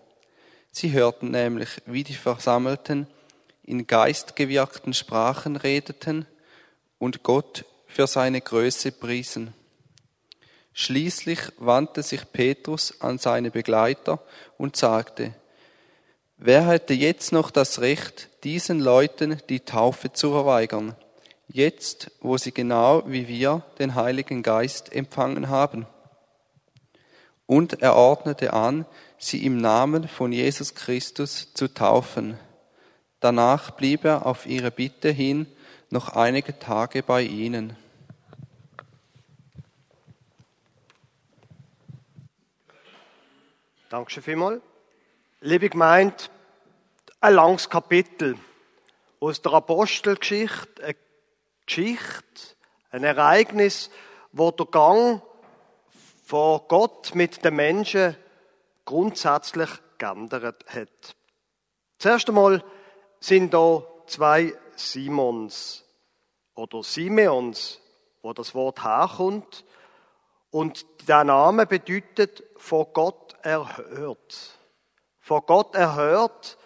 Sie 0.71 0.91
hörten 0.91 1.31
nämlich, 1.31 1.69
wie 1.85 2.03
die 2.03 2.15
Versammelten 2.15 3.07
in 3.63 3.87
geistgewirkten 3.87 4.93
Sprachen 4.93 5.55
redeten 5.55 6.25
und 6.97 7.23
Gott 7.23 7.65
für 7.87 8.07
seine 8.07 8.41
Größe 8.41 8.91
priesen. 8.91 9.53
Schließlich 10.73 11.39
wandte 11.57 12.03
sich 12.03 12.31
Petrus 12.31 13.01
an 13.01 13.17
seine 13.17 13.51
Begleiter 13.51 14.21
und 14.57 14.75
sagte, 14.75 15.33
Wer 16.41 16.67
hätte 16.67 16.93
jetzt 16.93 17.33
noch 17.33 17.51
das 17.51 17.81
Recht, 17.81 18.29
diesen 18.45 18.79
Leuten 18.79 19.41
die 19.49 19.59
Taufe 19.59 20.13
zu 20.13 20.31
verweigern, 20.31 20.95
jetzt 21.49 22.11
wo 22.21 22.37
sie 22.37 22.53
genau 22.53 23.03
wie 23.07 23.27
wir 23.27 23.63
den 23.77 23.95
Heiligen 23.95 24.41
Geist 24.41 24.93
empfangen 24.93 25.49
haben? 25.49 25.85
Und 27.45 27.81
er 27.81 27.95
ordnete 27.95 28.53
an, 28.53 28.85
sie 29.19 29.45
im 29.45 29.57
Namen 29.57 30.07
von 30.07 30.31
Jesus 30.31 30.73
Christus 30.73 31.53
zu 31.53 31.71
taufen. 31.73 32.39
Danach 33.19 33.71
blieb 33.71 34.05
er 34.05 34.25
auf 34.25 34.45
ihre 34.45 34.71
Bitte 34.71 35.09
hin 35.09 35.45
noch 35.89 36.09
einige 36.15 36.57
Tage 36.57 37.03
bei 37.03 37.23
ihnen. 37.23 37.75
Dankeschön 43.89 44.23
vielmals. 44.23 44.61
Liebe 45.41 45.69
Gemeinde, 45.69 46.15
ein 47.19 47.33
langes 47.33 47.69
Kapitel 47.69 48.37
aus 49.19 49.41
der 49.41 49.53
Apostelgeschichte, 49.53 50.83
eine 50.83 50.95
Geschichte, 51.65 52.55
ein 52.91 53.03
Ereignis, 53.03 53.89
wo 54.31 54.51
der 54.51 54.67
Gang 54.67 55.21
von 56.25 56.61
Gott 56.67 57.15
mit 57.15 57.43
den 57.43 57.55
Menschen 57.55 58.15
grundsätzlich 58.89 59.69
geändert 59.99 60.65
hat. 60.67 61.15
Zuerst 61.99 62.27
einmal 62.27 62.63
sind 63.19 63.53
da 63.53 63.83
zwei 64.07 64.55
Simons 64.75 65.85
oder 66.55 66.81
Simeons, 66.81 67.79
wo 68.23 68.33
das 68.33 68.55
Wort 68.55 68.83
herkommt. 68.83 69.63
Und 70.49 70.87
der 71.07 71.23
Name 71.23 71.67
bedeutet 71.67 72.43
von 72.57 72.87
Gott 72.91 73.35
erhört. 73.43 74.57
Von 75.19 75.43
Gott 75.45 75.75
erhört, 75.75 76.57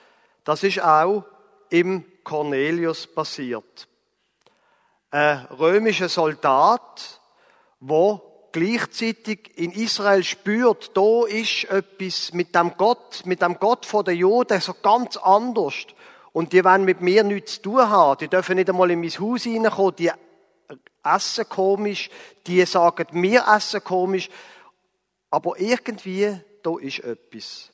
das 0.46 0.64
ist 0.64 0.82
auch 0.82 1.26
im 1.70 2.06
Cornelius 2.24 3.06
passiert. 3.06 3.90
Ein 5.12 5.44
römischer 5.48 6.08
Soldat, 6.08 7.20
wo 7.82 8.33
gleichzeitig 8.54 9.52
in 9.58 9.72
Israel 9.74 10.24
spürt, 10.24 10.96
da 10.96 11.26
ist 11.26 11.66
etwas 11.66 12.32
mit 12.32 12.56
dem 12.56 12.78
Gott, 12.78 13.26
mit 13.26 13.42
dem 13.42 13.60
Gott 13.60 13.86
von 13.86 14.06
der 14.06 14.16
Juden 14.16 14.62
so 14.62 14.74
ganz 14.82 15.18
anders. 15.18 15.74
Und 16.32 16.54
die 16.54 16.64
wollen 16.64 16.86
mit 16.86 17.02
mir 17.02 17.24
nichts 17.24 17.56
zu 17.56 17.64
tun 17.64 17.90
haben. 17.90 18.20
Die 18.20 18.28
dürfen 18.30 18.56
nicht 18.56 18.70
einmal 18.70 18.90
in 18.90 19.02
mein 19.02 19.10
Haus 19.10 19.46
reinkommen. 19.46 19.96
Die 19.98 20.12
essen 21.04 21.50
komisch. 21.50 22.10
Die 22.48 22.66
sagen, 22.66 23.08
wir 23.12 23.46
essen 23.48 23.84
komisch. 23.84 24.30
Aber 25.30 25.60
irgendwie, 25.60 26.40
da 26.64 26.78
ist 26.80 27.00
etwas. 27.00 27.72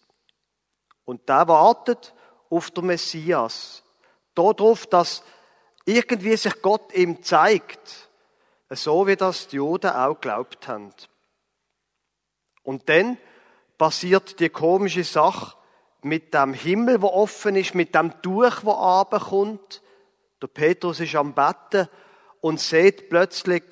Und 1.06 1.28
der 1.30 1.48
wartet 1.48 2.14
auf 2.50 2.72
den 2.72 2.88
Messias. 2.88 3.84
Darauf, 4.36 4.88
dass 4.88 5.24
irgendwie 5.86 6.36
sich 6.36 6.62
Gott 6.62 6.94
ihm 6.94 7.24
zeigt. 7.24 8.09
So 8.70 9.08
wie 9.08 9.16
das 9.16 9.48
die 9.48 9.58
Juden 9.58 9.92
auch 9.92 10.16
geglaubt 10.16 10.68
haben. 10.68 10.94
Und 12.64 12.88
dann 12.88 13.18
passiert 13.78 14.40
die 14.40 14.50
komische 14.50 15.04
Sache 15.04 15.56
mit 16.02 16.34
dem 16.34 16.54
Himmel, 16.54 17.02
wo 17.02 17.08
offen 17.08 17.56
ist, 17.56 17.76
mit 17.76 17.96
dem 17.96 18.22
Tuch, 18.22 18.64
wo 18.64 18.74
abkommt. 18.74 19.82
Der 20.42 20.48
Petrus 20.48 21.00
ist 21.00 21.16
am 21.16 21.34
Betten 21.34 21.90
und 22.42 22.60
sieht 22.60 23.10
plötzlich 23.10 23.64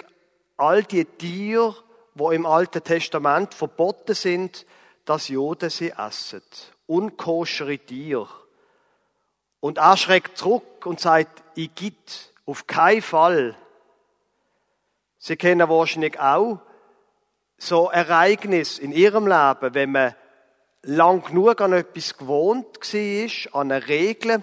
all 0.58 0.84
die 0.84 1.06
Tiere, 1.06 1.76
wo 2.16 2.32
im 2.32 2.46
Alten 2.46 2.84
Testament 2.84 3.54
verboten 3.54 4.16
sind, 4.16 4.66
dass 5.06 5.30
Juden 5.30 5.70
sie 5.70 5.92
essen. 5.92 6.42
Unkoschere 6.88 7.78
Tiere. 7.78 8.28
Und 9.60 9.78
er 9.78 9.98
schreckt 9.98 10.38
zurück 10.38 10.86
und 10.86 11.00
sagt, 11.00 11.44
ich 11.56 11.74
gibt 11.76 12.34
auf 12.46 12.68
keinen 12.68 13.02
Fall 13.02 13.56
Sie 15.28 15.36
kennen 15.36 15.68
wahrscheinlich 15.68 16.18
auch 16.22 16.62
so 17.58 17.90
Ereignis 17.90 18.80
in 18.80 18.94
Ihrem 18.94 19.28
Leben, 19.28 19.74
wenn 19.74 19.92
man 19.92 20.16
lang 20.84 21.22
genug 21.22 21.60
an 21.60 21.74
etwas 21.74 22.18
gewohnt 22.18 22.78
war, 22.78 23.62
an 23.62 23.70
eine 23.74 23.88
Regel, 23.90 24.42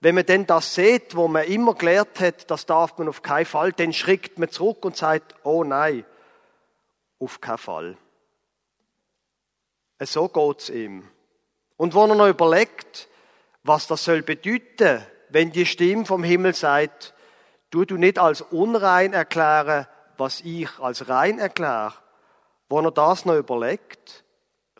wenn 0.00 0.14
man 0.14 0.24
dann 0.24 0.46
das 0.46 0.74
sieht, 0.74 1.16
wo 1.16 1.28
man 1.28 1.44
immer 1.44 1.74
gelernt 1.74 2.18
hat, 2.18 2.50
das 2.50 2.64
darf 2.64 2.96
man 2.96 3.08
auf 3.08 3.20
keinen 3.20 3.44
Fall, 3.44 3.72
dann 3.72 3.92
schreckt 3.92 4.38
man 4.38 4.48
zurück 4.48 4.86
und 4.86 4.96
sagt, 4.96 5.34
oh 5.42 5.64
nein, 5.64 6.06
auf 7.18 7.42
keinen 7.42 7.58
Fall. 7.58 7.98
So 10.00 10.28
geht's 10.28 10.70
ihm. 10.70 11.06
Und 11.76 11.92
wo 11.92 12.06
er 12.06 12.14
noch 12.14 12.26
überlegt, 12.26 13.10
was 13.64 13.86
das 13.86 14.04
soll 14.04 14.22
bedeuten, 14.22 15.04
wenn 15.28 15.52
die 15.52 15.66
Stimme 15.66 16.06
vom 16.06 16.24
Himmel 16.24 16.54
sagt, 16.54 17.12
du 17.68 17.84
du 17.84 17.98
nicht 17.98 18.18
als 18.18 18.40
unrein 18.40 19.12
erklären, 19.12 19.86
was 20.18 20.40
ich 20.40 20.78
als 20.78 21.08
rein 21.08 21.38
erkläre. 21.38 21.94
Wo 22.68 22.80
er 22.80 22.90
das 22.90 23.24
noch 23.24 23.36
überlegt, 23.36 24.24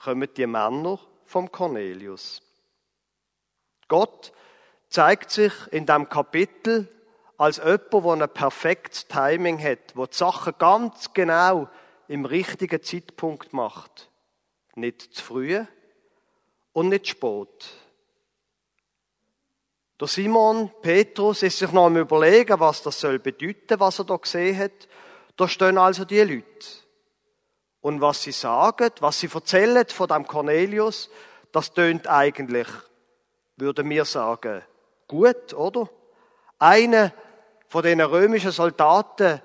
kommen 0.02 0.28
die 0.36 0.46
Männer 0.46 0.98
vom 1.24 1.50
Cornelius. 1.50 2.42
Gott 3.88 4.32
zeigt 4.88 5.30
sich 5.30 5.52
in 5.70 5.86
dem 5.86 6.08
Kapitel 6.08 6.88
als 7.38 7.58
jemand, 7.58 7.92
der 7.92 8.12
ein 8.12 8.28
perfektes 8.32 9.06
Timing 9.06 9.62
hat, 9.62 9.94
wo 9.94 10.06
die 10.06 10.16
Sachen 10.16 10.54
ganz 10.58 11.12
genau 11.12 11.68
im 12.08 12.24
richtigen 12.24 12.82
Zeitpunkt 12.82 13.52
macht. 13.52 14.10
Nicht 14.74 15.14
zu 15.14 15.22
früh 15.22 15.64
und 16.72 16.88
nicht 16.88 17.06
zu 17.06 17.12
spät. 17.12 17.66
Der 19.98 20.08
Simon 20.08 20.70
Petrus 20.82 21.42
ist 21.42 21.58
sich 21.58 21.72
noch 21.72 21.86
am 21.86 21.96
überlegen, 21.96 22.60
was 22.60 22.82
das 22.82 23.00
soll 23.00 23.18
bedeuten, 23.18 23.80
was 23.80 23.98
er 23.98 24.04
da 24.04 24.16
gesehen 24.16 24.58
hat. 24.58 24.88
Da 25.36 25.48
stehen 25.48 25.78
also 25.78 26.04
die 26.04 26.20
Leute. 26.20 26.66
Und 27.80 28.00
was 28.00 28.22
sie 28.22 28.32
sagen, 28.32 28.90
was 29.00 29.20
sie 29.20 29.30
erzählen 29.32 29.86
von 29.86 30.08
dem 30.08 30.26
Cornelius, 30.26 31.10
das 31.52 31.72
tönt 31.72 32.08
eigentlich, 32.08 32.66
würden 33.56 33.88
wir 33.88 34.04
sagen, 34.04 34.62
gut, 35.06 35.54
oder? 35.54 35.88
Einer 36.58 37.12
von 37.68 37.82
den 37.82 38.00
römischen 38.00 38.50
Soldaten, 38.50 39.40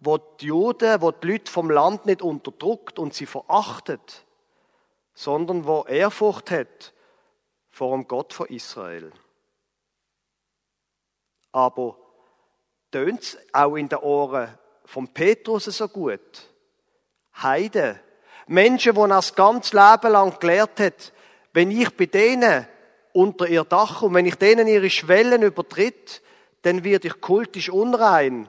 wo 0.00 0.18
die 0.18 0.46
Juden, 0.46 1.00
wo 1.00 1.10
die 1.10 1.32
Leute 1.32 1.50
vom 1.50 1.70
Land 1.70 2.06
nicht 2.06 2.22
unterdrückt 2.22 2.98
und 2.98 3.14
sie 3.14 3.26
verachtet, 3.26 4.24
sondern 5.14 5.66
wo 5.66 5.84
Ehrfurcht 5.84 6.50
hat 6.50 6.94
vor 7.70 7.96
dem 7.96 8.06
Gott 8.06 8.32
von 8.32 8.46
Israel. 8.48 9.12
Aber 11.52 11.96
tönt 12.90 13.20
es 13.20 13.38
auch 13.52 13.76
in 13.76 13.88
den 13.88 13.98
Ohren 13.98 14.56
von 14.88 15.06
Petrus 15.06 15.64
so 15.64 15.86
gut? 15.86 16.48
Heide. 17.42 18.00
Menschen, 18.46 18.94
die 18.94 19.00
er 19.00 19.08
das 19.08 19.34
ganze 19.34 19.76
Leben 19.76 20.12
lang 20.12 20.38
gelehrt 20.40 20.80
hat, 20.80 21.12
wenn 21.52 21.70
ich 21.70 21.94
bei 21.94 22.06
denen 22.06 22.66
unter 23.12 23.46
ihr 23.46 23.64
Dach 23.64 24.00
und 24.00 24.14
wenn 24.14 24.24
ich 24.24 24.36
denen 24.36 24.66
ihre 24.66 24.88
Schwellen 24.88 25.42
übertritt, 25.42 26.22
dann 26.62 26.84
wird 26.84 27.04
ich 27.04 27.20
kultisch 27.20 27.68
unrein 27.68 28.48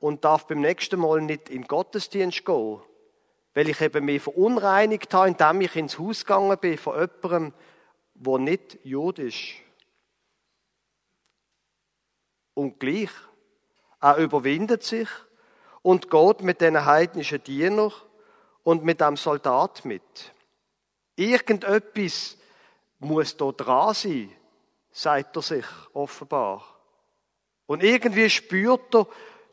und 0.00 0.22
darf 0.22 0.46
beim 0.46 0.60
nächsten 0.60 1.00
Mal 1.00 1.22
nicht 1.22 1.48
in 1.48 1.66
Gottesdienst 1.66 2.44
gehen, 2.44 2.80
weil 3.54 3.68
ich 3.70 3.80
eben 3.80 4.04
mich 4.04 4.22
verunreinigt 4.22 5.14
habe, 5.14 5.28
indem 5.28 5.62
ich 5.62 5.76
ins 5.76 5.98
Haus 5.98 6.26
gegangen 6.26 6.58
bin 6.58 6.76
von 6.76 6.94
jemandem, 7.00 7.54
wo 8.14 8.36
nicht 8.36 8.78
judisch. 8.84 9.62
Und 12.52 12.78
gleich, 12.78 13.10
er 14.02 14.18
überwindet 14.18 14.82
sich 14.82 15.08
und 15.82 16.10
geht 16.10 16.42
mit 16.42 16.60
den 16.60 16.84
heidnischen 16.84 17.42
Dienern 17.42 17.92
und 18.62 18.84
mit 18.84 19.00
dem 19.00 19.16
Soldat 19.16 19.84
mit. 19.84 20.32
Irgendetwas 21.16 22.36
muss 22.98 23.36
da 23.36 23.50
dran 23.52 23.94
sein, 23.94 24.32
sagt 24.90 25.36
er 25.36 25.42
sich 25.42 25.64
offenbar. 25.92 26.64
Und 27.66 27.82
irgendwie 27.82 28.28
spürt 28.28 28.94
er, 28.94 29.06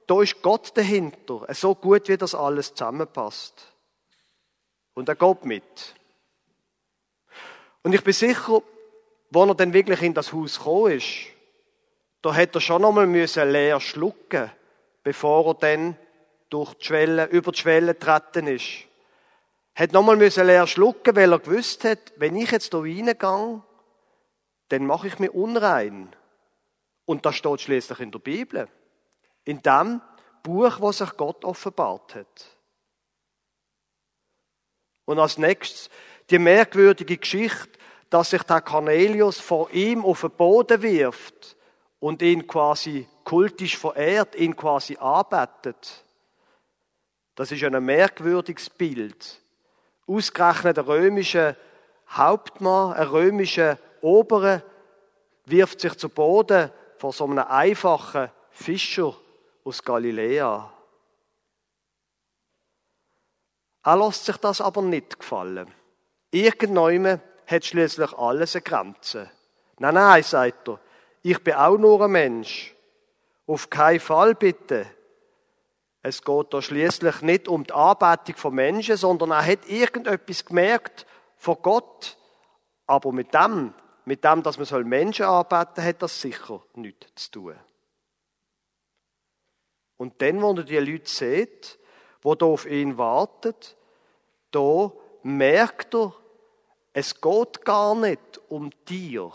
da 0.07 0.21
ist 0.21 0.41
Gott 0.41 0.75
dahinter, 0.75 1.45
so 1.53 1.75
gut 1.75 2.07
wie 2.07 2.17
das 2.17 2.33
alles 2.33 2.73
zusammenpasst. 2.73 3.73
Und 4.93 5.09
er 5.09 5.15
geht 5.15 5.45
mit. 5.45 5.95
Und 7.83 7.93
ich 7.93 8.03
bin 8.03 8.13
sicher, 8.13 8.61
wo 9.29 9.45
er 9.45 9.55
dann 9.55 9.73
wirklich 9.73 10.01
in 10.01 10.13
das 10.13 10.33
Haus 10.33 10.57
gekommen 10.57 10.93
ist, 10.93 11.07
da 12.21 12.33
hätte 12.33 12.57
er 12.57 12.61
schon 12.61 12.83
einmal 12.83 13.05
leer 13.05 13.79
schlucken 13.79 14.51
bevor 15.07 15.47
er 15.47 15.53
dann 15.53 15.97
durch 16.49 16.73
die 16.75 16.85
Schwelle, 16.85 17.25
über 17.25 17.51
die 17.51 17.59
Schwelle 17.59 17.93
getreten 17.93 18.47
ist. 18.47 18.85
Hat 19.75 19.91
nochmal 19.91 20.17
leer 20.17 20.67
schlucken, 20.67 21.15
weil 21.15 21.31
er 21.31 21.39
gewusst 21.39 21.83
hat, 21.83 22.13
wenn 22.17 22.35
ich 22.35 22.51
jetzt 22.51 22.73
da 22.73 22.79
reingehe, 22.79 23.61
dann 24.69 24.85
mache 24.85 25.07
ich 25.07 25.19
mich 25.19 25.31
unrein. 25.31 26.15
Und 27.05 27.25
das 27.25 27.35
steht 27.35 27.61
schließlich 27.61 27.99
in 27.99 28.11
der 28.11 28.19
Bibel. 28.19 28.67
In 29.45 29.61
dem 29.61 30.01
Buch, 30.43 30.79
wo 30.79 30.91
sich 30.91 31.15
Gott 31.15 31.45
offenbart 31.45 32.15
hat. 32.15 32.57
Und 35.05 35.19
als 35.19 35.37
nächstes 35.37 35.89
die 36.29 36.39
merkwürdige 36.39 37.17
Geschichte, 37.17 37.79
dass 38.09 38.31
sich 38.31 38.43
der 38.43 38.61
Cornelius 38.61 39.39
vor 39.39 39.71
ihm 39.71 40.03
auf 40.03 40.21
den 40.21 40.31
Boden 40.31 40.81
wirft 40.81 41.55
und 41.99 42.21
ihn 42.21 42.47
quasi 42.47 43.07
kultisch 43.23 43.77
verehrt, 43.77 44.35
ihn 44.35 44.55
quasi 44.55 44.97
arbeitet. 44.97 46.05
Das 47.37 47.51
ist 47.51 47.63
ein 47.63 47.85
merkwürdiges 47.85 48.67
Bild. 48.67 49.39
Ausgerechnet 50.07 50.79
ein 50.79 50.85
römischer 50.85 51.55
Hauptmann, 52.09 52.93
ein 52.93 53.07
römischer 53.07 53.77
Obere, 54.01 54.63
wirft 55.45 55.79
sich 55.79 55.93
zu 55.93 56.09
Boden 56.09 56.71
vor 56.97 57.13
so 57.13 57.25
einem 57.25 57.37
einfachen 57.37 58.31
Fischer 58.49 59.15
aus 59.63 59.83
Galiläa. 59.83 60.73
Er 63.83 63.97
lässt 63.97 64.25
sich 64.25 64.37
das 64.37 64.59
aber 64.59 64.81
nicht 64.81 65.19
gefallen. 65.19 65.71
Irgendjemand 66.31 67.21
hat 67.45 67.65
schließlich 67.65 68.13
alles 68.13 68.55
eine 68.55 68.63
Grenze. 68.63 69.29
Nein, 69.77 69.93
nein, 69.93 70.23
sagt 70.23 70.69
er, 70.69 70.79
ich 71.21 71.41
bin 71.43 71.53
auch 71.53 71.77
nur 71.77 72.03
ein 72.03 72.11
Mensch. 72.11 72.73
Auf 73.45 73.69
keinen 73.69 73.99
Fall 73.99 74.33
bitte. 74.33 74.87
Es 76.07 76.21
geht 76.21 76.53
da 76.53 76.61
schließlich 76.61 77.21
nicht 77.21 77.49
um 77.49 77.65
die 77.65 77.73
Anbetung 77.73 78.37
von 78.37 78.55
Menschen, 78.55 78.95
sondern 78.95 79.31
er 79.31 79.45
hat 79.45 79.67
irgendetwas 79.67 80.45
gemerkt 80.45 81.05
von 81.35 81.57
Gott. 81.61 82.17
Aber 82.85 83.11
mit 83.11 83.33
dem 83.33 83.73
mit 84.05 84.23
dem, 84.23 84.41
dass 84.41 84.57
man 84.57 84.87
Menschen 84.87 85.25
anbeten 85.25 85.83
hat 85.83 86.01
das 86.01 86.21
sicher 86.21 86.63
nichts 86.75 87.25
zu 87.25 87.31
tun. 87.31 87.55
Und 89.97 90.21
dann, 90.21 90.41
wo 90.41 90.53
er 90.53 90.63
die 90.63 90.77
Leute 90.77 91.09
sieht, 91.09 91.77
wo 92.21 92.33
da 92.33 92.45
auf 92.45 92.65
ihn 92.65 92.97
wartet, 92.97 93.75
da 94.51 94.93
merkt 95.23 95.93
er, 95.93 96.13
es 96.93 97.19
geht 97.19 97.65
gar 97.65 97.95
nicht 97.95 98.39
um 98.47 98.71
Tier. 98.85 99.33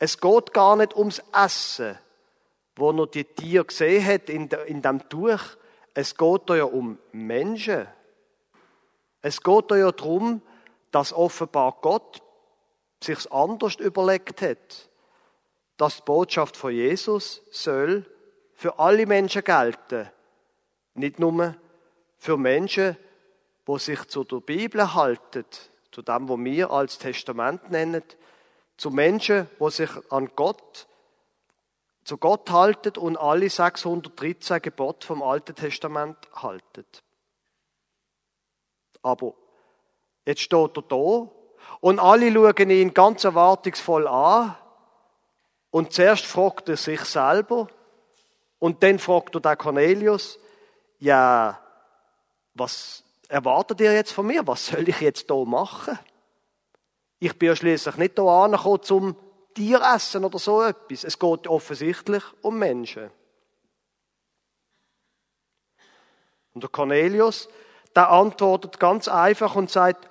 Es 0.00 0.20
geht 0.20 0.52
gar 0.52 0.74
nicht 0.74 0.96
ums 0.96 1.22
Essen, 1.32 1.96
wo 2.74 2.90
er 2.90 3.06
die 3.06 3.22
Tiere 3.22 3.66
gesehen 3.66 4.04
hat 4.04 4.28
in, 4.28 4.48
in 4.66 4.82
dem 4.82 5.08
Tuch. 5.08 5.56
Es 5.98 6.14
geht 6.14 6.50
ja 6.50 6.64
um 6.64 6.98
Menschen. 7.12 7.86
Es 9.22 9.42
geht 9.42 9.70
ja 9.70 9.90
darum, 9.90 10.42
dass 10.90 11.14
offenbar 11.14 11.78
Gott 11.80 12.22
sich's 13.02 13.26
anders 13.28 13.76
überlegt 13.76 14.42
hat, 14.42 14.90
dass 15.78 15.96
die 15.96 16.02
Botschaft 16.04 16.54
von 16.54 16.72
Jesus 16.72 17.40
soll 17.50 18.04
für 18.52 18.78
alle 18.78 19.06
Menschen 19.06 19.42
gelten, 19.42 20.10
nicht 20.92 21.18
nur 21.18 21.54
für 22.18 22.36
Menschen, 22.36 22.98
wo 23.64 23.78
sich 23.78 24.04
zu 24.04 24.22
der 24.24 24.40
Bibel 24.40 24.92
halten, 24.92 25.46
zu 25.92 26.02
dem, 26.02 26.28
was 26.28 26.38
wir 26.38 26.70
als 26.72 26.98
Testament 26.98 27.70
nennen, 27.70 28.02
zu 28.76 28.90
Menschen, 28.90 29.48
wo 29.58 29.70
sich 29.70 29.90
an 30.10 30.30
Gott, 30.36 30.88
zu 32.06 32.18
Gott 32.18 32.48
halten 32.50 32.96
und 32.98 33.16
alle 33.16 33.50
613 33.50 34.62
Gebote 34.62 35.04
vom 35.04 35.24
Alten 35.24 35.56
Testament 35.56 36.16
halten. 36.34 36.86
Aber 39.02 39.34
jetzt 40.24 40.40
steht 40.40 40.76
er 40.76 40.82
da 40.82 41.28
und 41.80 41.98
alle 41.98 42.32
schauen 42.32 42.70
ihn 42.70 42.94
ganz 42.94 43.24
erwartungsvoll 43.24 44.06
an. 44.06 44.54
Und 45.70 45.92
zuerst 45.92 46.24
fragt 46.26 46.68
er 46.68 46.76
sich 46.76 47.00
selber 47.00 47.66
und 48.60 48.84
dann 48.84 49.00
fragt 49.00 49.34
er 49.34 49.40
den 49.40 49.58
Cornelius, 49.58 50.38
ja, 51.00 51.60
was 52.54 53.02
erwartet 53.28 53.80
ihr 53.80 53.92
jetzt 53.92 54.12
von 54.12 54.28
mir? 54.28 54.46
Was 54.46 54.66
soll 54.66 54.88
ich 54.88 55.00
jetzt 55.00 55.26
hier 55.26 55.44
machen? 55.44 55.98
Ich 57.18 57.36
bin 57.36 57.48
ja 57.48 57.56
schließlich 57.56 57.96
nicht 57.96 58.14
hier 58.14 58.24
angekommen, 58.24 58.82
zum 58.82 59.16
Tier 59.56 59.80
essen 59.80 60.24
oder 60.24 60.38
so 60.38 60.62
etwas. 60.62 61.02
Es 61.02 61.18
geht 61.18 61.48
offensichtlich 61.48 62.22
um 62.42 62.58
Menschen. 62.58 63.10
Und 66.54 66.62
der 66.62 66.70
Cornelius, 66.70 67.48
der 67.94 68.10
antwortet 68.10 68.78
ganz 68.78 69.08
einfach 69.08 69.56
und 69.56 69.70
sagt, 69.70 70.08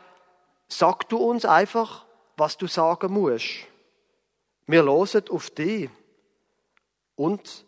Sag 0.67 1.08
du 1.10 1.17
uns 1.17 1.45
einfach, 1.45 2.05
was 2.38 2.58
du 2.58 2.67
sagen 2.67 3.13
musst. 3.13 3.67
Wir 4.65 4.81
losen 4.81 5.29
auf 5.29 5.49
dich. 5.51 5.89
Und 7.15 7.65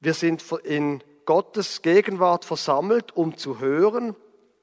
wir 0.00 0.14
sind 0.14 0.42
in 0.64 1.04
Gottes 1.26 1.82
Gegenwart 1.82 2.44
versammelt, 2.44 3.14
um 3.16 3.36
zu 3.36 3.60
hören, 3.60 4.16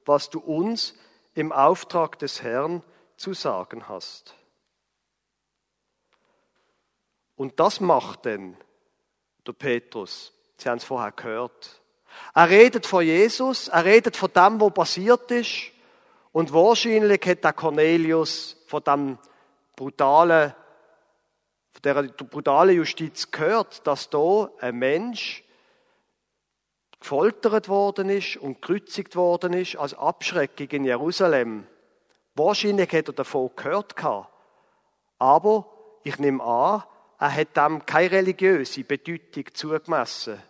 was 0.06 0.30
du 0.30 0.39
uns 0.39 0.95
im 1.34 1.51
Auftrag 1.51 2.19
des 2.19 2.41
Herrn 2.41 2.84
zu 3.15 3.34
sagen 3.34 3.88
hast. 3.88 4.36
Und 7.36 7.60
das 7.60 7.80
macht 7.80 8.26
denn 8.26 8.58
der 9.46 9.54
Petrus. 9.54 10.34
Sie 10.58 10.70
haben 10.70 10.78
es 10.78 10.84
vorher 10.84 11.12
gehört. 11.12 11.82
Er 12.34 12.50
redet 12.50 12.86
von 12.86 13.04
Jesus, 13.04 13.67
er 13.67 13.86
redet 13.86 14.15
von 14.15 14.32
dem, 14.34 14.62
was 14.62 14.74
passiert 14.74 15.32
ist. 15.32 15.72
Und 16.32 16.54
wahrscheinlich 16.54 17.26
hat 17.26 17.44
der 17.44 17.54
Cornelius 17.54 18.58
von 18.67 18.84
dem 18.84 19.17
brutalen, 19.76 20.54
von 21.72 21.82
der 21.82 22.04
brutalen 22.04 22.76
Justiz 22.76 23.32
gehört, 23.32 23.86
dass 23.88 24.10
da 24.10 24.50
ein 24.60 24.76
Mensch 24.76 25.44
gefoltert 27.00 27.67
worden 27.67 28.10
ist 28.10 28.38
und 28.38 28.62
gekreuzigt 28.62 29.15
worden 29.15 29.54
ist 29.54 29.76
als 29.76 29.96
Abschreckung 29.96 30.67
in 30.70 30.86
Jerusalem. 30.86 31.67
Wahrscheinlich 32.36 32.91
hat 32.94 33.08
er 33.08 33.13
davon 33.13 33.50
gehört 33.56 33.96
Aber 35.17 35.65
ich 36.04 36.17
nehme 36.20 36.44
an, 36.44 36.84
er 37.21 37.36
hat 37.36 37.55
dem 37.55 37.86
keine 37.86 38.12
religiöse 38.12 38.84
Bedeutung 38.84 39.45
zugemessen. 39.53 40.41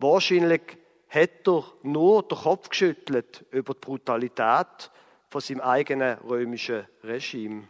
Wahrscheinlich 0.00 0.62
hat 1.08 1.46
er 1.46 1.64
nur 1.84 2.24
den 2.24 2.38
Kopf 2.38 2.70
geschüttelt 2.70 3.44
über 3.52 3.74
die 3.74 3.78
Brutalität 3.78 4.90
von 5.28 5.40
seinem 5.40 5.60
eigenen 5.60 6.18
römischen 6.18 6.88
Regime. 7.04 7.68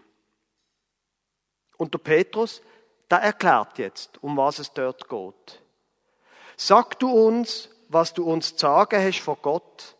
Und 1.76 1.92
der 1.92 1.98
Petrus, 1.98 2.62
der 3.10 3.18
erklärt 3.18 3.76
jetzt, 3.76 4.22
um 4.22 4.34
was 4.34 4.60
es 4.60 4.72
dort 4.72 5.06
geht. 5.06 5.62
Sag 6.56 6.98
du 7.00 7.10
uns, 7.10 7.68
was 7.88 8.14
du 8.14 8.24
uns 8.24 8.56
zu 8.56 8.60
sagen 8.60 9.02
hast 9.02 9.20
von 9.20 9.36
Gott, 9.42 9.94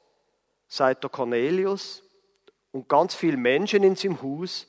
sagt 0.69 1.05
der 1.05 1.11
Cornelius, 1.11 2.03
und 2.73 2.89
ganz 2.89 3.15
viele 3.15 3.37
Menschen 3.37 3.83
in 3.83 3.97
seinem 3.97 4.23
Haus 4.23 4.67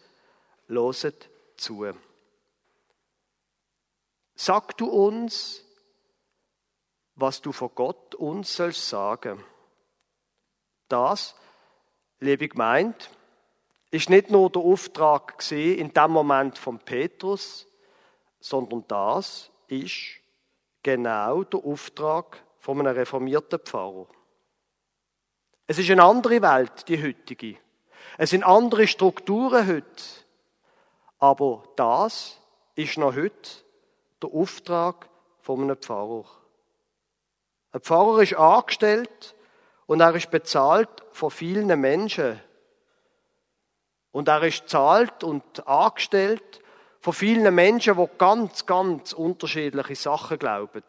losen 0.67 1.13
zu. 1.55 1.93
Sag 4.35 4.77
du 4.77 4.87
uns, 4.87 5.63
was 7.15 7.41
du 7.41 7.51
von 7.51 7.71
Gott 7.75 8.15
uns 8.15 8.55
sollst 8.55 8.87
sagen. 8.87 9.43
Das, 10.87 11.35
liebe 12.19 12.49
gemeint, 12.49 13.09
ist 13.91 14.09
nicht 14.09 14.29
nur 14.29 14.49
der 14.49 14.61
Auftrag 14.61 15.35
in 15.51 15.93
dem 15.93 16.11
Moment 16.11 16.57
von 16.57 16.79
Petrus, 16.79 17.67
sondern 18.39 18.85
das 18.87 19.51
ist 19.67 20.19
genau 20.81 21.43
der 21.43 21.63
Auftrag 21.63 22.43
von 22.59 22.79
einem 22.79 22.95
reformierten 22.95 23.59
Pfarrer. 23.59 24.07
Es 25.67 25.77
ist 25.77 25.89
eine 25.89 26.03
andere 26.03 26.41
Welt, 26.41 26.87
die 26.87 27.01
heutige. 27.01 27.57
Es 28.17 28.31
sind 28.31 28.43
andere 28.43 28.87
Strukturen 28.87 29.67
heute. 29.67 30.03
Aber 31.19 31.63
das 31.75 32.39
ist 32.75 32.97
noch 32.97 33.15
heute 33.15 33.49
der 34.21 34.29
Auftrag 34.34 35.10
von 35.41 35.62
einem 35.62 35.77
Pfarrer. 35.77 36.25
Ein 37.71 37.81
Pfarrer 37.81 38.21
ist 38.21 38.36
angestellt 38.36 39.36
und 39.86 40.01
er 40.01 40.15
ist 40.15 40.31
bezahlt 40.31 40.89
von 41.12 41.31
vielen 41.31 41.79
Menschen. 41.79 42.39
Und 44.12 44.27
er 44.27 44.43
ist 44.43 44.63
bezahlt 44.63 45.23
und 45.23 45.67
angestellt 45.67 46.62
von 46.99 47.13
vielen 47.13 47.53
Menschen, 47.55 47.97
die 47.97 48.10
ganz, 48.17 48.65
ganz 48.65 49.13
unterschiedliche 49.13 49.95
Sachen 49.95 50.38
glauben. 50.38 50.84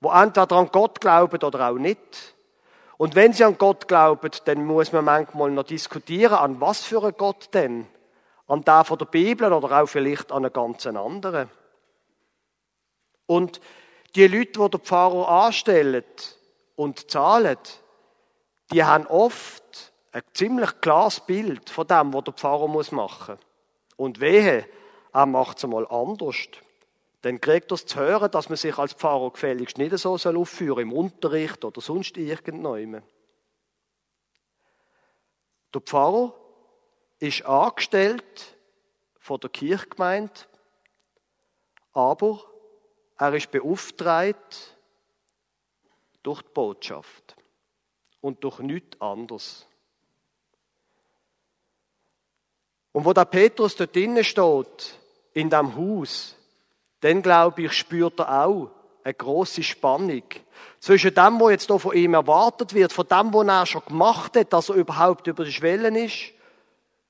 Die 0.00 0.08
entweder 0.08 0.56
an 0.56 0.70
Gott 0.72 1.00
glauben 1.00 1.42
oder 1.42 1.70
auch 1.70 1.78
nicht. 1.78 2.34
Und 2.96 3.14
wenn 3.14 3.32
sie 3.32 3.44
an 3.44 3.58
Gott 3.58 3.86
glauben, 3.86 4.30
dann 4.44 4.64
muss 4.64 4.92
man 4.92 5.04
manchmal 5.04 5.50
noch 5.50 5.64
diskutieren, 5.64 6.34
an 6.34 6.60
was 6.60 6.84
für 6.84 7.02
einen 7.02 7.16
Gott 7.16 7.48
denn? 7.54 7.86
An 8.48 8.64
der 8.64 8.82
von 8.82 8.98
der 8.98 9.06
Bibel 9.06 9.52
oder 9.52 9.82
auch 9.82 9.86
vielleicht 9.86 10.32
an 10.32 10.44
einen 10.44 10.52
ganz 10.52 10.86
anderen. 10.86 11.48
Und 13.28 13.60
die 14.14 14.26
Leute, 14.26 14.58
die 14.58 14.70
der 14.70 14.80
Pfarrer 14.80 15.28
anstellen 15.28 16.02
und 16.76 17.10
zahlen, 17.10 17.58
die 18.72 18.82
haben 18.82 19.06
oft 19.06 19.92
ein 20.12 20.22
ziemlich 20.32 20.80
klares 20.80 21.20
Bild 21.20 21.68
von 21.68 21.86
dem, 21.86 22.14
was 22.14 22.24
der 22.24 22.32
Pfarrer 22.32 22.68
machen 22.68 22.96
muss. 22.96 23.38
Und 23.96 24.20
wehe, 24.20 24.66
er 25.12 25.26
macht 25.26 25.58
es 25.58 25.64
einmal 25.64 25.86
anders. 25.88 26.36
Dann 27.20 27.38
kriegt 27.38 27.70
er 27.70 27.74
es 27.74 27.84
zu 27.84 27.98
hören, 27.98 28.30
dass 28.30 28.48
man 28.48 28.56
sich 28.56 28.78
als 28.78 28.94
Pfarrer 28.94 29.30
gefälligst 29.30 29.76
nicht 29.76 29.96
so 29.98 30.14
aufführen 30.14 30.74
soll 30.74 30.82
im 30.82 30.92
Unterricht 30.94 31.64
oder 31.64 31.82
sonst 31.82 32.16
irgendjemand. 32.16 33.04
Der 35.74 35.80
Pfarrer 35.82 36.32
ist 37.18 37.44
angestellt 37.44 38.56
von 39.18 39.38
der 39.38 39.50
Kirchgemeinde, 39.50 40.32
aber 41.92 42.42
er 43.18 43.34
ist 43.34 43.50
beauftragt 43.50 44.76
durch 46.22 46.42
die 46.42 46.52
Botschaft 46.54 47.36
und 48.20 48.42
durch 48.42 48.60
nichts 48.60 49.00
anderes. 49.00 49.66
Und 52.92 53.04
wo 53.04 53.12
der 53.12 53.24
Petrus 53.26 53.76
dort 53.76 53.94
drinnen 53.94 54.24
steht, 54.24 54.98
in 55.34 55.50
dem 55.50 55.76
Haus, 55.76 56.34
dann 57.00 57.22
glaube 57.22 57.62
ich, 57.62 57.72
spürt 57.72 58.18
er 58.18 58.46
auch 58.46 58.70
eine 59.04 59.14
große 59.14 59.62
Spannung 59.62 60.24
zwischen 60.80 61.14
dem, 61.14 61.40
was 61.40 61.50
jetzt 61.50 61.66
hier 61.66 61.78
von 61.78 61.96
ihm 61.96 62.14
erwartet 62.14 62.74
wird, 62.74 62.92
von 62.92 63.06
dem, 63.06 63.32
was 63.32 63.46
er 63.46 63.66
schon 63.66 63.84
gemacht 63.84 64.36
hat, 64.36 64.52
dass 64.52 64.68
er 64.68 64.76
überhaupt 64.76 65.26
über 65.26 65.44
die 65.44 65.52
Schwellen 65.52 65.94
ist, 65.94 66.32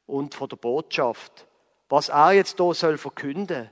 und 0.09 0.35
von 0.35 0.49
der 0.49 0.57
Botschaft, 0.57 1.47
was 1.89 2.09
er 2.09 2.33
jetzt 2.33 2.57
hier 2.57 2.75
soll 2.75 2.99
verkünden. 2.99 3.71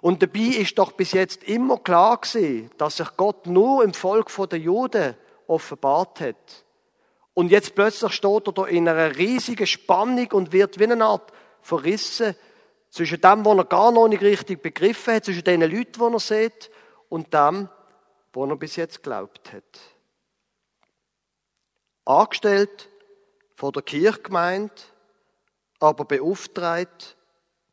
Und 0.00 0.22
dabei 0.22 0.56
ist 0.58 0.78
doch 0.78 0.92
bis 0.92 1.12
jetzt 1.12 1.44
immer 1.44 1.78
klar 1.78 2.18
gewesen, 2.18 2.70
dass 2.78 2.96
sich 2.96 3.16
Gott 3.16 3.46
nur 3.46 3.84
im 3.84 3.92
Volk 3.92 4.30
der 4.50 4.58
Juden 4.58 5.14
offenbart 5.46 6.20
hat. 6.20 6.64
Und 7.34 7.50
jetzt 7.50 7.74
plötzlich 7.74 8.12
steht 8.12 8.46
er 8.46 8.52
da 8.52 8.66
in 8.66 8.88
einer 8.88 9.16
riesigen 9.16 9.66
Spannung 9.66 10.32
und 10.32 10.52
wird 10.52 10.78
wie 10.78 10.84
eine 10.84 11.04
Art 11.04 11.32
verrissen 11.60 12.34
zwischen 12.90 13.20
dem, 13.20 13.44
was 13.44 13.56
er 13.58 13.64
gar 13.64 13.92
noch 13.92 14.08
nicht 14.08 14.22
richtig 14.22 14.62
begriffen 14.62 15.14
hat, 15.14 15.24
zwischen 15.24 15.44
den 15.44 15.60
Leuten, 15.60 15.92
die 15.92 16.12
er 16.14 16.20
sieht, 16.20 16.70
und 17.08 17.32
dem, 17.32 17.68
was 18.32 18.48
er 18.48 18.56
bis 18.56 18.76
jetzt 18.76 19.02
glaubt 19.02 19.52
hat. 19.52 19.80
Angestellt 22.04 22.88
von 23.54 23.72
der 23.72 23.82
Kirchgemeinde, 23.82 24.72
aber 25.78 26.04
beauftragt 26.04 27.16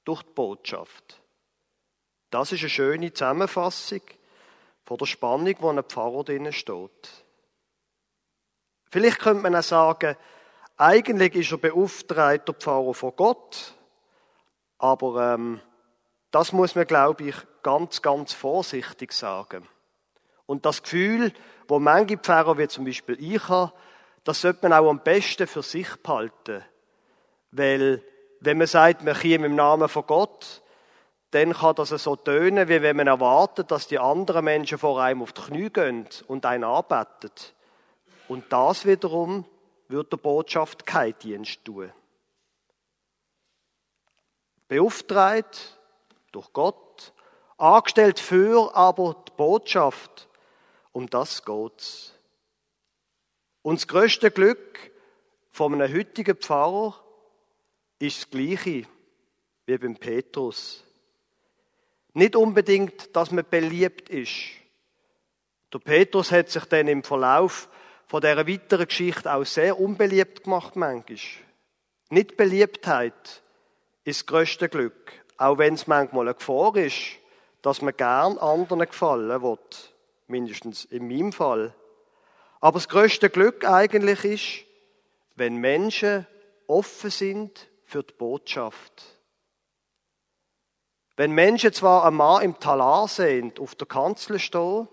durch 0.03 0.23
die 0.23 0.33
Botschaft. 0.33 1.21
Das 2.29 2.51
ist 2.51 2.61
eine 2.61 2.69
schöne 2.69 3.13
Zusammenfassung 3.13 4.01
von 4.85 4.97
der 4.97 5.05
Spannung, 5.05 5.55
wo 5.59 5.69
ein 5.69 5.83
Pfarrer 5.83 6.23
drinnen 6.23 6.53
steht. 6.53 7.25
Vielleicht 8.89 9.19
könnte 9.19 9.43
man 9.43 9.55
auch 9.55 9.63
sagen, 9.63 10.15
eigentlich 10.77 11.35
ist 11.35 11.51
er 11.51 11.57
beauftragt, 11.57 12.47
der 12.47 12.55
Pfarrer 12.55 12.93
von 12.93 13.15
Gott, 13.15 13.73
aber 14.77 15.33
ähm, 15.33 15.59
das 16.31 16.51
muss 16.51 16.75
man, 16.75 16.85
glaube 16.85 17.25
ich, 17.25 17.35
ganz, 17.63 18.01
ganz 18.01 18.33
vorsichtig 18.33 19.11
sagen. 19.11 19.67
Und 20.45 20.65
das 20.65 20.83
Gefühl, 20.83 21.33
wo 21.67 21.79
manche 21.79 22.17
Pfarrer, 22.17 22.57
wie 22.57 22.67
zum 22.67 22.85
Beispiel 22.85 23.17
ich 23.19 23.49
habe, 23.49 23.73
das 24.23 24.41
sollte 24.41 24.59
man 24.67 24.73
auch 24.73 24.89
am 24.89 24.99
besten 24.99 25.47
für 25.47 25.63
sich 25.63 25.95
behalten. 25.97 26.63
Weil, 27.51 28.03
wenn 28.39 28.57
man 28.57 28.67
sagt, 28.67 29.03
man 29.03 29.15
käme 29.15 29.47
im 29.47 29.55
Namen 29.55 29.89
von 29.89 30.05
Gott, 30.05 30.61
dann 31.31 31.53
kann 31.53 31.75
das 31.75 31.89
so 31.89 32.15
tönen, 32.15 32.69
wie 32.69 32.81
wenn 32.81 32.95
man 32.95 33.07
erwartet, 33.07 33.71
dass 33.71 33.87
die 33.87 33.99
anderen 33.99 34.45
Menschen 34.45 34.77
vor 34.77 35.01
einem 35.01 35.21
auf 35.21 35.33
die 35.33 35.41
Knie 35.41 35.69
gehen 35.69 36.07
und 36.27 36.45
einen 36.45 36.63
anbeten. 36.63 37.31
Und 38.27 38.51
das 38.51 38.85
wiederum 38.85 39.45
wird 39.89 40.11
der 40.11 40.17
Botschaft 40.17 40.85
keinen 40.85 41.17
Dienst 41.19 41.63
tun. 41.65 41.91
Beauftragt 44.67 45.77
durch 46.31 46.51
Gott, 46.53 47.13
angestellt 47.57 48.19
für 48.19 48.75
aber 48.75 49.15
die 49.27 49.31
Botschaft. 49.35 50.27
Um 50.91 51.09
das 51.09 51.45
geht's. 51.45 52.13
Und 53.61 53.79
das 53.79 53.87
größte 53.87 54.31
Glück 54.31 54.91
von 55.51 55.73
einem 55.73 55.93
heutigen 55.93 56.37
Pfarrer 56.37 56.95
ist 57.99 58.21
das 58.21 58.29
gleiche 58.29 58.87
wie 59.65 59.77
beim 59.77 59.95
Petrus. 59.95 60.87
Nicht 62.17 62.36
unbedingt, 62.36 63.15
dass 63.15 63.30
man 63.30 63.45
beliebt 63.47 64.10
ist. 64.10 64.32
Der 65.71 65.77
Petrus 65.77 66.32
hat 66.32 66.49
sich 66.49 66.65
dann 66.65 66.88
im 66.88 67.03
Verlauf 67.03 67.69
von 68.08 68.21
dieser 68.21 68.47
weiteren 68.47 68.88
Geschichte 68.88 69.32
auch 69.32 69.45
sehr 69.45 69.80
unbeliebt 69.80 70.45
gemacht, 70.45 70.75
manchmal. 70.75 71.19
Nicht 72.10 72.36
Beliebtheit 72.36 73.43
ist 74.03 74.21
das 74.21 74.25
grösste 74.25 74.67
Glück, 74.67 75.13
auch 75.38 75.60
wenn 75.60 75.75
es 75.75 75.86
manchmal 75.86 76.27
eine 76.27 76.34
Gefahr 76.34 76.75
ist, 76.77 77.19
dass 77.62 77.84
man 77.84 77.95
gern 77.95 78.39
anderen 78.39 78.88
gefallen 78.88 79.43
will. 79.43 79.60
Mindestens 80.25 80.86
in 80.86 81.08
meinem 81.08 81.32
Fall. 81.32 81.75
Aber 82.60 82.80
das 82.80 82.89
grösste 82.89 83.30
Glück 83.30 83.63
eigentlich 83.63 84.25
ist, 84.25 84.65
wenn 85.36 85.58
Menschen 85.58 86.25
offen 86.65 87.12
sind 87.12 87.67
für 87.86 88.01
die 88.01 88.13
Botschaft. 88.13 89.16
Wenn 91.17 91.32
Menschen 91.32 91.73
zwar 91.73 92.06
einen 92.06 92.15
Mann 92.15 92.43
im 92.43 92.60
Talar 92.60 93.08
sehen, 93.08 93.51
auf 93.60 93.75
der 93.75 93.88
Kanzel 93.88 94.39
stehen, 94.39 94.88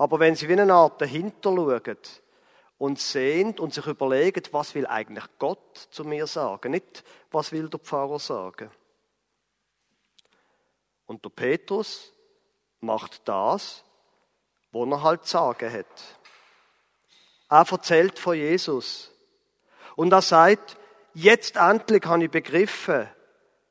Aber 0.00 0.18
wenn 0.18 0.34
sie 0.34 0.48
wie 0.48 0.58
eine 0.58 0.72
Art 0.72 0.98
dahinter 1.02 1.50
schauen 1.54 1.98
und 2.78 2.98
sehen 2.98 3.58
und 3.58 3.74
sich 3.74 3.86
überlegen, 3.86 4.42
was 4.50 4.74
will 4.74 4.86
eigentlich 4.86 5.26
Gott 5.38 5.76
zu 5.90 6.04
mir 6.04 6.26
sagen, 6.26 6.70
nicht 6.70 7.04
was 7.30 7.52
will 7.52 7.68
der 7.68 7.80
Pfarrer 7.80 8.18
sagen. 8.18 8.70
Und 11.04 11.22
der 11.22 11.28
Petrus 11.28 12.14
macht 12.80 13.28
das, 13.28 13.84
was 14.72 14.88
er 14.88 15.02
halt 15.02 15.26
sagen 15.26 15.70
hat. 15.70 16.18
Er 17.50 17.70
erzählt 17.70 18.18
von 18.18 18.36
Jesus. 18.36 19.10
Und 19.96 20.14
er 20.14 20.22
sagt, 20.22 20.78
jetzt 21.12 21.56
endlich 21.56 22.06
habe 22.06 22.24
ich 22.24 22.30
begriffen, 22.30 23.06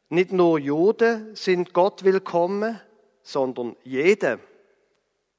nicht 0.09 0.31
nur 0.31 0.59
Juden 0.59 1.35
sind 1.35 1.73
Gott 1.73 2.03
willkommen, 2.03 2.81
sondern 3.21 3.75
jeder 3.83 4.39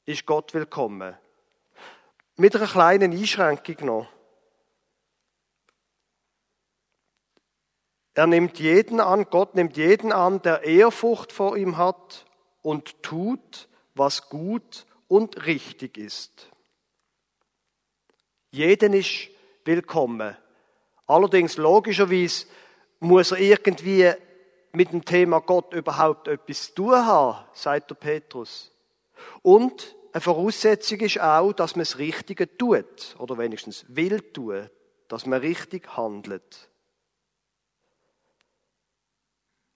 ist 0.07 0.27
Gott 0.27 0.55
willkommen. 0.55 1.17
Mit 2.37 2.55
einer 2.55 2.67
kleinen 2.67 3.13
Einschränkung 3.13 3.87
noch. 3.87 4.07
Er 8.15 8.27
nimmt 8.27 8.59
jeden 8.59 9.01
an, 9.01 9.27
Gott 9.31 9.55
nimmt 9.55 9.77
jeden 9.77 10.13
an, 10.13 10.41
der 10.43 10.63
Ehrfurcht 10.63 11.33
vor 11.33 11.57
ihm 11.57 11.77
hat 11.77 12.25
und 12.63 13.03
tut, 13.03 13.69
was 13.95 14.29
gut 14.29 14.87
und 15.09 15.47
richtig 15.47 15.97
ist. 15.97 16.49
Jeden 18.53 18.93
ist 18.93 19.29
willkommen. 19.65 20.37
Allerdings 21.07 21.57
logischerweise 21.57 22.47
muss 23.01 23.33
er 23.33 23.39
irgendwie 23.39 24.13
mit 24.73 24.93
dem 24.93 25.05
Thema 25.05 25.41
Gott 25.41 25.75
überhaupt 25.75 26.29
etwas 26.29 26.67
zu 26.67 26.75
tun 26.75 27.07
haben, 27.07 27.45
sagt 27.53 27.91
der 27.91 27.97
Petrus. 27.97 28.73
Und 29.43 29.97
eine 30.13 30.21
Voraussetzung 30.21 31.01
ist 31.01 31.21
auch, 31.21 31.53
dass 31.53 31.77
man 31.77 31.83
das 31.83 31.99
Richtige 31.99 32.57
tut, 32.57 33.17
oder 33.19 33.39
wenigstens 33.39 33.85
will 33.89 34.21
tun, 34.21 34.69
dass 35.09 35.27
man 35.27 35.41
richtig 35.41 35.97
handelt. 35.97 36.71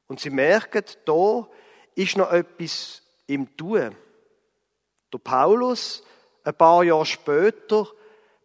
Und 0.06 0.20
sie 0.20 0.30
merken, 0.30 0.84
da 1.06 1.48
ist 1.94 2.16
noch 2.16 2.30
etwas 2.30 3.02
im 3.26 3.56
Tun. 3.56 3.96
Der 5.12 5.18
Paulus, 5.18 6.02
ein 6.42 6.54
paar 6.54 6.84
Jahre 6.84 7.06
später, 7.06 7.88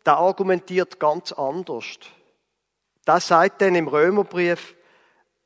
der 0.06 0.18
argumentiert 0.18 1.00
ganz 1.00 1.32
anders. 1.32 2.00
Das 3.06 3.28
sagt 3.28 3.62
dann 3.62 3.76
im 3.76 3.88
Römerbrief, 3.88 4.76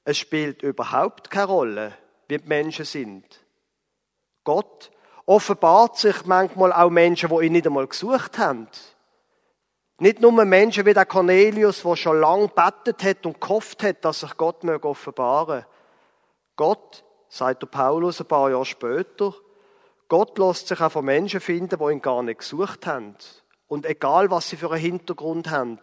es 0.06 0.18
spielt 0.18 0.64
überhaupt 0.64 1.30
keine 1.30 1.48
Rolle, 1.48 1.94
wie 2.28 2.38
die 2.38 2.48
Menschen 2.48 2.86
sind. 2.86 3.26
Gott 4.44 4.92
offenbart 5.26 5.98
sich 5.98 6.26
manchmal 6.26 6.74
auch 6.74 6.90
Menschen, 6.90 7.30
die 7.30 7.46
ihn 7.46 7.54
nicht 7.54 7.68
einmal 7.68 7.88
gesucht 7.88 8.38
haben. 8.38 8.68
Nicht 10.00 10.20
nur 10.20 10.32
Menschen 10.44 10.86
wie 10.86 10.94
der 10.94 11.06
Cornelius, 11.06 11.84
der 11.84 11.96
schon 11.96 12.20
lange 12.20 12.50
bettet 12.50 13.04
hat 13.04 13.26
und 13.26 13.40
gehofft 13.40 13.84
hat, 13.84 14.04
dass 14.04 14.22
sich 14.22 14.36
Gott 14.36 14.64
möge 14.64 14.88
offenbaren. 14.88 15.66
Gott, 16.56 17.06
sagt 17.30 17.62
der 17.62 17.68
Paulus 17.68 18.20
ein 18.20 18.28
paar 18.28 18.50
Jahre 18.52 18.66
später, 18.66 19.34
Gott 20.10 20.38
lässt 20.38 20.68
sich 20.68 20.82
auch 20.82 20.92
von 20.92 21.06
Menschen 21.06 21.40
finden, 21.40 21.78
die 21.78 21.92
ihn 21.92 22.02
gar 22.02 22.22
nicht 22.22 22.40
gesucht 22.40 22.86
haben. 22.86 23.16
Und 23.68 23.86
egal, 23.86 24.30
was 24.30 24.50
sie 24.50 24.58
für 24.58 24.72
einen 24.72 24.82
Hintergrund 24.82 25.50
haben, 25.50 25.80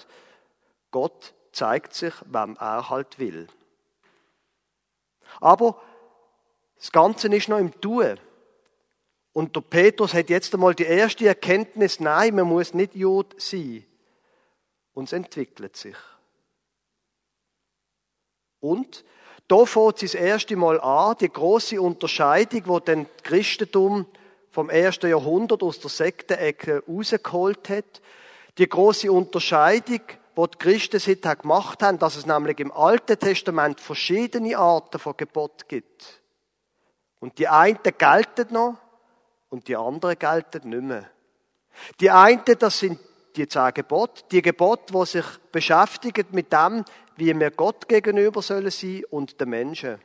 Gott 0.91 1.33
zeigt 1.53 1.95
sich, 1.95 2.15
wem 2.27 2.57
er 2.61 2.91
halt 2.91 3.19
will. 3.19 3.49
Aber 5.41 5.81
das 6.77 6.91
Ganze 6.91 7.29
ist 7.29 7.49
noch 7.49 7.59
im 7.59 7.79
Tun. 7.81 8.19
Und 9.33 9.55
der 9.55 9.61
Petrus 9.61 10.15
hat 10.15 10.31
jetzt 10.31 10.53
einmal 10.55 10.75
die 10.75 10.85
erste 10.85 11.27
Erkenntnis, 11.27 12.01
nein, 12.01 12.35
man 12.35 12.47
muss 12.47 12.75
nicht 12.75 12.95
Jod 12.95 13.41
sein. 13.41 13.85
Und 14.93 15.05
es 15.05 15.13
entwickelt 15.13 15.77
sich. 15.77 15.97
Und 18.61 19.05
da 19.47 19.65
fängt 19.65 20.03
es 20.03 20.13
das 20.13 20.15
erste 20.15 20.57
Mal 20.57 20.81
an, 20.81 21.17
die 21.21 21.29
große 21.29 21.81
Unterscheidung, 21.81 22.63
wo 22.67 22.79
dann 22.81 23.07
das 23.17 23.23
Christentum 23.25 24.07
vom 24.51 24.69
ersten 24.69 25.09
Jahrhundert 25.09 25.63
aus 25.63 25.81
der 25.81 25.91
Sektenecke 25.91 26.83
rausgeholt 26.87 27.69
hat. 27.69 28.03
Die 28.59 28.69
große 28.69 29.11
Unterscheidung, 29.11 30.03
wo 30.41 30.47
die 30.47 30.57
Christen 30.57 30.99
seither 30.99 31.37
gemacht 31.37 31.83
haben, 31.83 31.99
dass 31.99 32.17
es 32.17 32.25
nämlich 32.25 32.61
im 32.61 32.73
Alten 32.73 33.19
Testament 33.19 33.79
verschiedene 33.79 34.57
Arten 34.57 34.99
von 34.99 35.15
Gebot 35.15 35.69
gibt. 35.69 36.23
Und 37.19 37.37
die 37.39 37.47
einen 37.47 37.77
gelten 37.83 38.47
noch 38.51 38.79
und 39.51 39.69
die 39.69 39.77
anderen 39.77 40.19
gelten 40.19 40.71
nicht 40.71 40.83
mehr. 40.83 41.11
Die 42.01 42.11
einen, 42.11 42.43
das 42.59 42.79
sind 42.79 42.99
die 43.37 43.49
zehn 43.49 43.75
Gebote, 43.75 44.23
die 44.31 44.41
Gebote, 44.41 44.95
die 44.95 45.05
sich 45.05 45.27
beschäftigen 45.53 46.29
mit 46.31 46.51
dem, 46.51 46.87
wie 47.17 47.39
wir 47.39 47.51
Gott 47.51 47.87
gegenüber 47.87 48.41
sollen 48.41 48.71
sein 48.71 49.05
und 49.11 49.39
den 49.39 49.51
Menschen. 49.51 50.01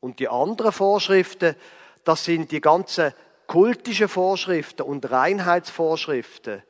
Und 0.00 0.18
die 0.18 0.28
anderen 0.28 0.72
Vorschriften, 0.72 1.56
das 2.04 2.24
sind 2.24 2.50
die 2.50 2.62
ganzen 2.62 3.12
kultischen 3.48 4.08
Vorschriften 4.08 4.80
und 4.80 5.10
Reinheitsvorschriften, 5.10 6.62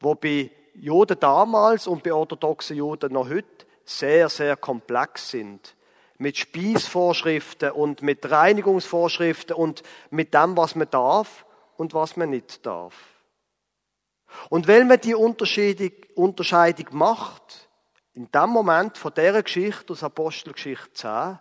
wo 0.00 0.14
bei 0.14 0.50
Juden 0.74 1.18
damals 1.20 1.86
und 1.86 2.02
bei 2.02 2.12
orthodoxen 2.12 2.76
Juden 2.76 3.12
noch 3.12 3.28
heute 3.28 3.66
sehr, 3.84 4.28
sehr 4.28 4.56
komplex 4.56 5.30
sind. 5.30 5.76
Mit 6.18 6.36
Spießvorschriften 6.38 7.72
und 7.72 8.02
mit 8.02 8.30
Reinigungsvorschriften 8.30 9.56
und 9.56 9.82
mit 10.10 10.34
dem, 10.34 10.56
was 10.56 10.74
man 10.74 10.88
darf 10.90 11.44
und 11.76 11.94
was 11.94 12.16
man 12.16 12.30
nicht 12.30 12.64
darf. 12.64 12.94
Und 14.48 14.66
wenn 14.66 14.86
man 14.86 15.00
die 15.00 15.14
Unterscheidung 15.14 16.86
macht, 16.92 17.68
in 18.14 18.30
dem 18.30 18.50
Moment 18.50 18.98
von 18.98 19.12
dieser 19.14 19.42
Geschichte 19.42 19.92
aus 19.92 20.04
Apostelgeschichte 20.04 20.92
10, 20.92 21.38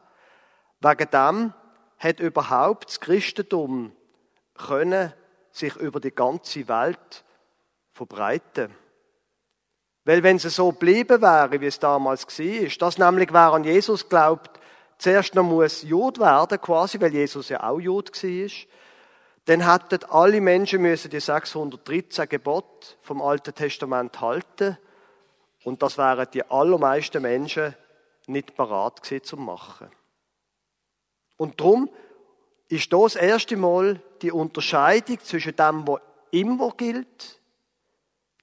wegen 0.79 1.11
dem 1.11 1.53
hat 1.99 2.19
überhaupt 2.19 2.89
das 2.89 2.99
Christentum 2.99 3.95
können 4.55 5.13
sich 5.51 5.75
über 5.75 5.99
die 5.99 6.11
ganze 6.11 6.67
Welt 6.67 7.23
verbreiten. 7.93 8.73
Weil 10.03 10.23
wenn 10.23 10.37
es 10.37 10.43
so 10.43 10.71
geblieben 10.71 11.21
wäre, 11.21 11.61
wie 11.61 11.67
es 11.67 11.79
damals 11.79 12.27
war, 12.27 12.69
dass 12.79 12.97
nämlich 12.97 13.31
wer 13.31 13.53
an 13.53 13.63
Jesus 13.63 14.07
glaubt, 14.09 14.59
zuerst 14.97 15.35
noch 15.35 15.43
muss 15.43 15.83
Jud 15.83 16.19
werden, 16.19 16.59
quasi, 16.59 16.99
weil 16.99 17.13
Jesus 17.13 17.49
ja 17.49 17.63
auch 17.63 17.79
Jud 17.79 18.11
war, 18.11 18.49
dann 19.45 19.71
hätten 19.71 20.03
alle 20.09 20.41
Menschen 20.41 20.81
müssen 20.81 21.09
die 21.09 21.19
613 21.19 22.29
Gebote 22.29 22.95
vom 23.01 23.21
Alten 23.21 23.53
Testament 23.53 24.21
halten 24.21 24.77
und 25.63 25.81
das 25.81 25.97
wären 25.97 26.27
die 26.33 26.43
allermeisten 26.49 27.21
Menschen 27.21 27.75
nicht 28.27 28.55
parat 28.55 29.01
gewesen 29.01 29.23
zu 29.23 29.37
machen. 29.37 29.89
Und 31.37 31.59
darum 31.59 31.89
ist 32.69 32.93
das 32.93 33.15
erste 33.15 33.57
Mal 33.57 34.01
die 34.21 34.31
Unterscheidung 34.31 35.19
zwischen 35.19 35.55
dem, 35.55 35.87
was 35.87 36.01
immer 36.31 36.71
gilt, 36.71 37.40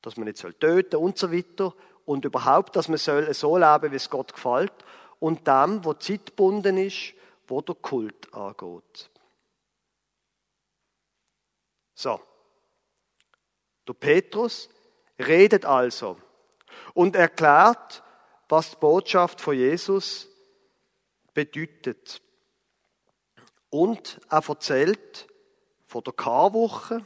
dass 0.03 0.17
man 0.17 0.27
nicht 0.27 0.41
töten 0.41 0.91
soll 0.93 1.03
und 1.03 1.19
so 1.19 1.33
weiter, 1.33 1.75
und 2.05 2.25
überhaupt, 2.25 2.75
dass 2.75 2.89
man 2.89 2.97
soll 2.97 3.33
so 3.35 3.59
leben, 3.59 3.93
wie 3.93 3.97
es 3.97 4.09
Gott 4.09 4.33
gefällt, 4.33 4.73
und 5.21 5.47
dem, 5.47 5.85
wo 5.85 5.93
zeitbunden 5.93 6.79
ist, 6.79 7.13
wo 7.47 7.61
der 7.61 7.75
Kult 7.75 8.33
angeht. 8.33 9.11
So. 11.95 12.21
Der 13.87 13.93
Petrus 13.93 14.69
redet 15.19 15.65
also 15.65 16.17
und 16.95 17.17
erklärt, 17.17 18.03
was 18.49 18.71
die 18.71 18.77
Botschaft 18.77 19.41
von 19.41 19.57
Jesus 19.57 20.29
bedeutet. 21.35 22.23
Und 23.71 24.21
er 24.31 24.49
erzählt 24.49 25.27
von 25.87 26.03
der 26.05 26.13
Karwoche 26.13 27.05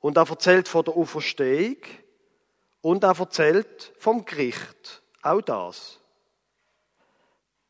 und 0.00 0.16
er 0.16 0.28
erzählt 0.28 0.68
von 0.68 0.84
der 0.84 0.96
Auferstehung 0.96 1.76
und 2.82 3.04
er 3.04 3.18
erzählt 3.18 3.92
vom 3.98 4.24
Gericht. 4.26 5.02
Auch 5.22 5.40
das. 5.40 6.00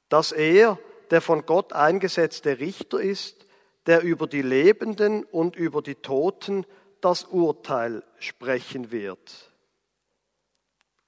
Dass 0.09 0.33
er 0.33 0.79
der 1.11 1.21
von 1.21 1.47
Gott 1.47 1.73
eingesetzte 1.73 2.59
Richter 2.59 3.01
ist, 3.01 3.47
der 3.87 4.03
über 4.03 4.27
die 4.27 4.43
Lebenden 4.43 5.25
und 5.25 5.57
über 5.57 5.83
die 5.83 5.97
Toten 5.97 6.67
das 7.01 7.25
Urteil 7.25 8.03
sprechen 8.19 8.91
wird. 8.91 9.53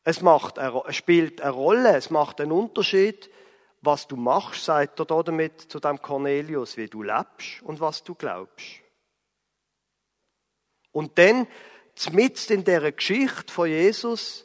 Es, 0.03 0.21
macht, 0.21 0.59
es 0.59 0.97
spielt 0.97 1.41
eine 1.41 1.53
Rolle, 1.53 1.97
es 1.97 2.11
macht 2.11 2.41
einen 2.41 2.53
Unterschied, 2.53 3.31
was 3.81 4.07
du 4.07 4.17
machst, 4.17 4.65
sagt 4.65 5.01
er 5.01 5.07
damit 5.07 5.61
zu 5.61 5.81
dem 5.81 6.01
Cornelius, 6.01 6.77
wie 6.77 6.89
du 6.89 7.03
lebst 7.03 7.63
und 7.63 7.81
was 7.81 8.03
du 8.03 8.15
glaubst. 8.15 8.67
Und 10.93 11.19
dann, 11.19 11.47
mitten 12.13 12.53
in 12.53 12.65
der 12.65 12.93
Geschichte 12.93 13.53
von 13.53 13.69
Jesus, 13.69 14.45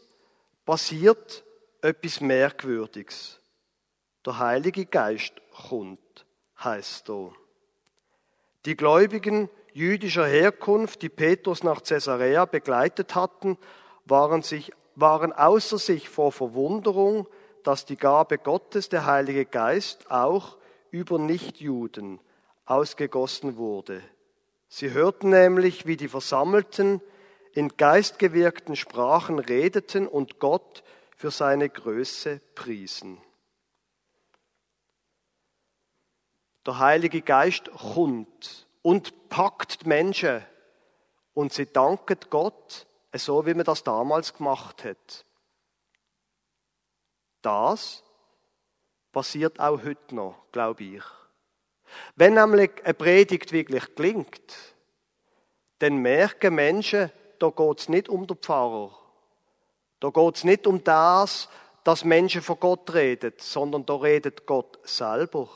passiert 0.66 1.44
etwas 1.82 2.22
Merkwürdiges. 2.22 3.40
Der 4.26 4.38
Heilige 4.38 4.86
Geist 4.86 5.34
kommt, 5.68 6.26
heißt 6.64 7.10
da. 7.10 7.32
Die 8.66 8.76
gläubigen 8.76 9.50
jüdischer 9.74 10.28
Herkunft, 10.28 11.02
die 11.02 11.10
Petrus 11.10 11.64
nach 11.64 11.82
Caesarea 11.84 12.46
begleitet 12.46 13.16
hatten, 13.16 13.58
waren, 14.06 14.42
sich, 14.42 14.72
waren 14.96 15.32
außer 15.32 15.78
sich 15.78 16.10
vor 16.10 16.32
Verwunderung, 16.32 17.28
dass 17.64 17.86
die 17.86 17.98
Gabe 17.98 18.38
Gottes, 18.38 18.90
der 18.90 19.06
Heilige 19.06 19.46
Geist, 19.46 20.12
auch 20.12 20.58
über 20.92 21.18
Nichtjuden 21.18 22.20
ausgegossen 22.66 23.58
wurde. 23.58 24.02
Sie 24.68 24.92
hörten 24.92 25.30
nämlich, 25.30 25.86
wie 25.86 25.98
die 25.98 26.08
Versammelten 26.08 27.02
in 27.54 27.76
geistgewirkten 27.78 28.76
Sprachen 28.76 29.40
redeten 29.40 30.08
und 30.08 30.40
Gott 30.40 30.84
für 31.16 31.32
seine 31.32 31.70
Größe 31.70 32.42
priesen. 32.56 33.22
Der 36.66 36.80
Heilige 36.80 37.22
Geist 37.22 37.72
kommt 37.72 38.68
und 38.82 39.30
packt 39.30 39.84
die 39.84 39.88
Menschen 39.88 40.46
und 41.34 41.54
sie 41.54 41.66
danken 41.66 42.18
Gott, 42.30 42.86
so 43.14 43.46
wie 43.46 43.54
man 43.54 43.66
das 43.66 43.84
damals 43.84 44.34
gemacht 44.34 44.84
hat. 44.84 45.26
Das 47.42 48.04
passiert 49.12 49.60
auch 49.60 49.84
heute 49.84 50.16
noch, 50.16 50.46
glaube 50.52 50.84
ich. 50.84 51.04
Wenn 52.16 52.36
nämlich 52.36 52.72
eine 52.84 52.94
Predigt 52.94 53.52
wirklich 53.52 53.96
klingt, 53.96 54.76
dann 55.80 55.98
merken 55.98 56.56
Menschen, 56.56 57.12
da 57.39 57.49
geht 57.49 57.80
es 57.80 57.89
nicht 57.89 58.10
um 58.10 58.28
den 58.28 58.38
Pfarrer. 58.38 58.95
Da 59.99 60.10
geht 60.10 60.36
es 60.36 60.43
nicht 60.43 60.67
um 60.67 60.84
das, 60.84 61.49
dass 61.84 62.06
Menschen 62.06 62.41
von 62.41 62.60
Gott 62.60 62.93
reden, 62.93 63.34
sondern 63.38 63.86
da 63.86 63.95
redet 63.95 64.45
Gott 64.45 64.80
selber. 64.84 65.49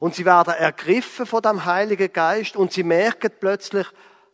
Und 0.00 0.14
sie 0.14 0.24
werden 0.24 0.54
ergriffen 0.54 1.26
von 1.26 1.42
dem 1.42 1.64
Heiligen 1.64 2.12
Geist 2.12 2.56
und 2.56 2.72
sie 2.72 2.82
merken 2.82 3.30
plötzlich, 3.38 3.86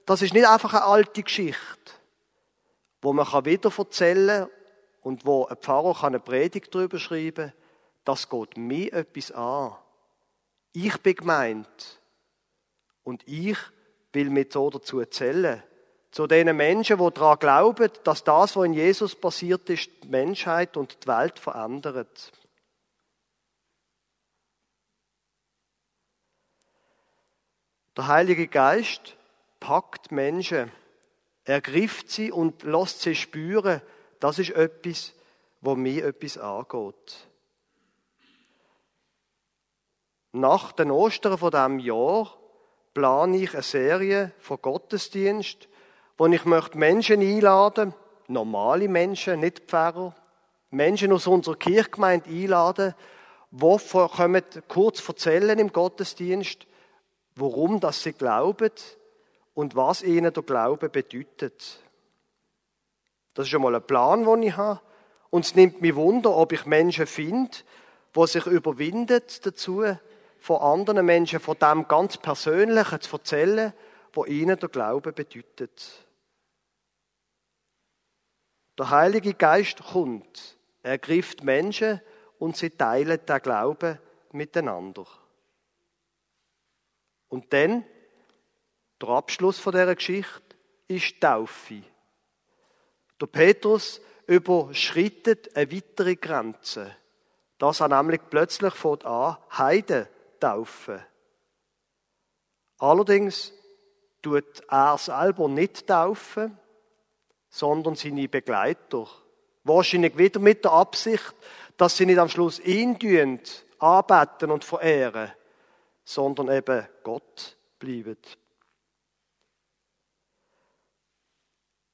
das 0.07 0.23
ist 0.23 0.33
nicht 0.33 0.47
einfach 0.47 0.75
eine 0.75 0.85
alte 0.85 1.23
Geschichte, 1.23 1.93
wo 3.03 3.13
man 3.13 3.27
wieder 3.45 3.73
erzählen 3.77 4.45
kann 4.45 4.51
und 5.03 5.27
wo 5.27 5.47
ein 5.47 5.57
Pfarrer 5.57 6.05
eine 6.05 6.21
Predigt 6.21 6.75
darüber 6.75 6.99
schreiben 6.99 7.51
kann. 7.51 7.53
Das 8.05 8.29
geht 8.29 8.57
mir 8.57 8.93
etwas 8.93 9.33
an. 9.33 9.77
Ich 10.73 10.97
bin 10.99 11.17
gemeint. 11.17 12.01
Und 13.03 13.27
ich 13.27 13.59
will 14.13 14.31
mit 14.31 14.53
so 14.53 14.71
dazu 14.71 15.01
erzählen. 15.01 15.63
Zu 16.11 16.27
den 16.27 16.57
Menschen, 16.57 16.99
die 16.99 17.11
daran 17.15 17.39
glauben, 17.39 17.91
dass 18.03 18.25
das, 18.25 18.57
was 18.57 18.67
in 18.67 18.73
Jesus 18.73 19.15
passiert 19.15 19.71
ist, 19.71 19.91
die 20.03 20.09
Menschheit 20.09 20.77
und 20.77 21.05
die 21.05 21.09
Welt 21.09 21.39
verändert. 21.39 22.33
Der 27.97 28.09
Heilige 28.09 28.49
Geist 28.49 29.17
packt 29.61 30.11
Menschen, 30.11 30.73
ergriff 31.45 32.05
sie 32.07 32.33
und 32.33 32.63
lässt 32.63 33.03
sie 33.03 33.15
spüren, 33.15 33.83
das 34.19 34.39
ist 34.39 34.51
etwas, 34.51 35.13
wo 35.61 35.75
mir 35.75 36.07
etwas 36.07 36.39
angeht. 36.39 37.29
Nach 40.33 40.73
den 40.73 40.91
Ostern 40.91 41.39
von 41.39 41.51
diesem 41.51 41.79
Jahr 41.81 42.37
plane 42.95 43.37
ich 43.39 43.53
eine 43.53 43.63
Serie 43.63 44.33
von 44.39 44.63
Gottesdienst, 44.63 45.69
wo 46.21 46.27
ich 46.27 46.45
möchte 46.45 46.77
Menschen 46.77 47.23
einladen, 47.23 47.95
normale 48.29 48.91
Menschen, 48.91 49.41
nicht 49.41 49.61
Pfarrer, 49.61 50.15
Menschen 50.69 51.15
aus 51.15 51.27
unserer 51.27 51.57
Kirchgemeinde 51.57 52.29
einladen, 52.29 52.95
die 53.51 53.89
kommen 53.89 54.45
kurz 54.69 55.09
erzählen 55.09 55.59
im 55.59 55.73
Gottesdienst, 55.73 56.67
warum 57.37 57.81
das 57.81 58.03
sie 58.03 58.13
glauben 58.13 58.71
und 59.55 59.77
was 59.77 60.03
ihnen 60.03 60.31
der 60.31 60.43
Glaube 60.43 60.91
bedeutet. 60.91 61.81
Das 63.33 63.47
ist 63.47 63.51
schon 63.51 63.63
mal 63.63 63.75
ein 63.75 63.87
Plan, 63.87 64.27
den 64.27 64.43
ich 64.43 64.57
habe. 64.59 64.83
Und 65.31 65.47
es 65.47 65.55
nimmt 65.55 65.81
mich 65.81 65.95
Wunder, 65.95 66.37
ob 66.37 66.53
ich 66.53 66.67
Menschen 66.67 67.07
finde, 67.07 67.57
die 68.15 68.27
sich 68.27 68.45
überwinden 68.45 69.23
dazu, 69.43 69.85
von 70.39 70.61
anderen 70.61 71.07
Menschen 71.07 71.41
von 71.41 71.57
dem 71.59 71.89
ganz 71.89 72.19
Persönlichen 72.19 73.01
zu 73.01 73.17
erzählen, 73.17 73.73
was 74.13 74.29
ihnen 74.29 74.59
der 74.59 74.69
Glaube 74.69 75.15
bedeutet. 75.15 76.10
Der 78.81 78.89
Heilige 78.89 79.35
Geist 79.35 79.83
kommt, 79.93 80.57
er 80.83 80.97
grifft 80.97 81.45
Menschen 81.45 82.01
und 82.39 82.57
sie 82.57 82.71
teilen 82.71 83.21
den 83.29 83.43
Glauben 83.43 83.99
miteinander. 84.33 85.07
Und 87.29 87.53
dann, 87.53 87.85
der 89.03 89.09
Abschluss 89.11 89.63
dieser 89.63 89.95
Geschichte, 89.95 90.57
ist 90.89 91.21
Taufe. 91.21 91.83
Der 93.21 93.27
Petrus 93.27 94.01
überschreitet 94.27 95.55
eine 95.55 95.71
weitere 95.71 96.17
Grenze. 96.17 96.97
Das 97.59 97.81
er 97.81 97.89
nämlich 97.89 98.23
plötzlich 98.31 98.73
von 98.73 99.03
an 99.03 99.37
Heiden 99.59 100.09
taufen. 100.41 101.05
Allerdings 102.79 103.53
tut 104.23 104.63
er 104.71 104.97
selber 104.97 105.49
nicht 105.49 105.87
taufen, 105.87 106.59
sondern 107.51 107.97
seine 107.97 108.29
Begleiter. 108.29 109.07
Wahrscheinlich 109.65 110.17
wieder 110.17 110.41
mit 110.41 110.65
der 110.65 110.73
Absicht, 110.73 111.35
dass 111.77 111.97
sie 111.97 112.07
nicht 112.07 112.19
am 112.19 112.29
Schluss 112.29 112.61
ihn 112.61 112.97
anbeten 113.79 114.51
und 114.51 114.65
verehren, 114.65 115.33
sondern 116.05 116.49
eben 116.51 116.87
Gott 117.03 117.57
bleiben. 117.79 118.17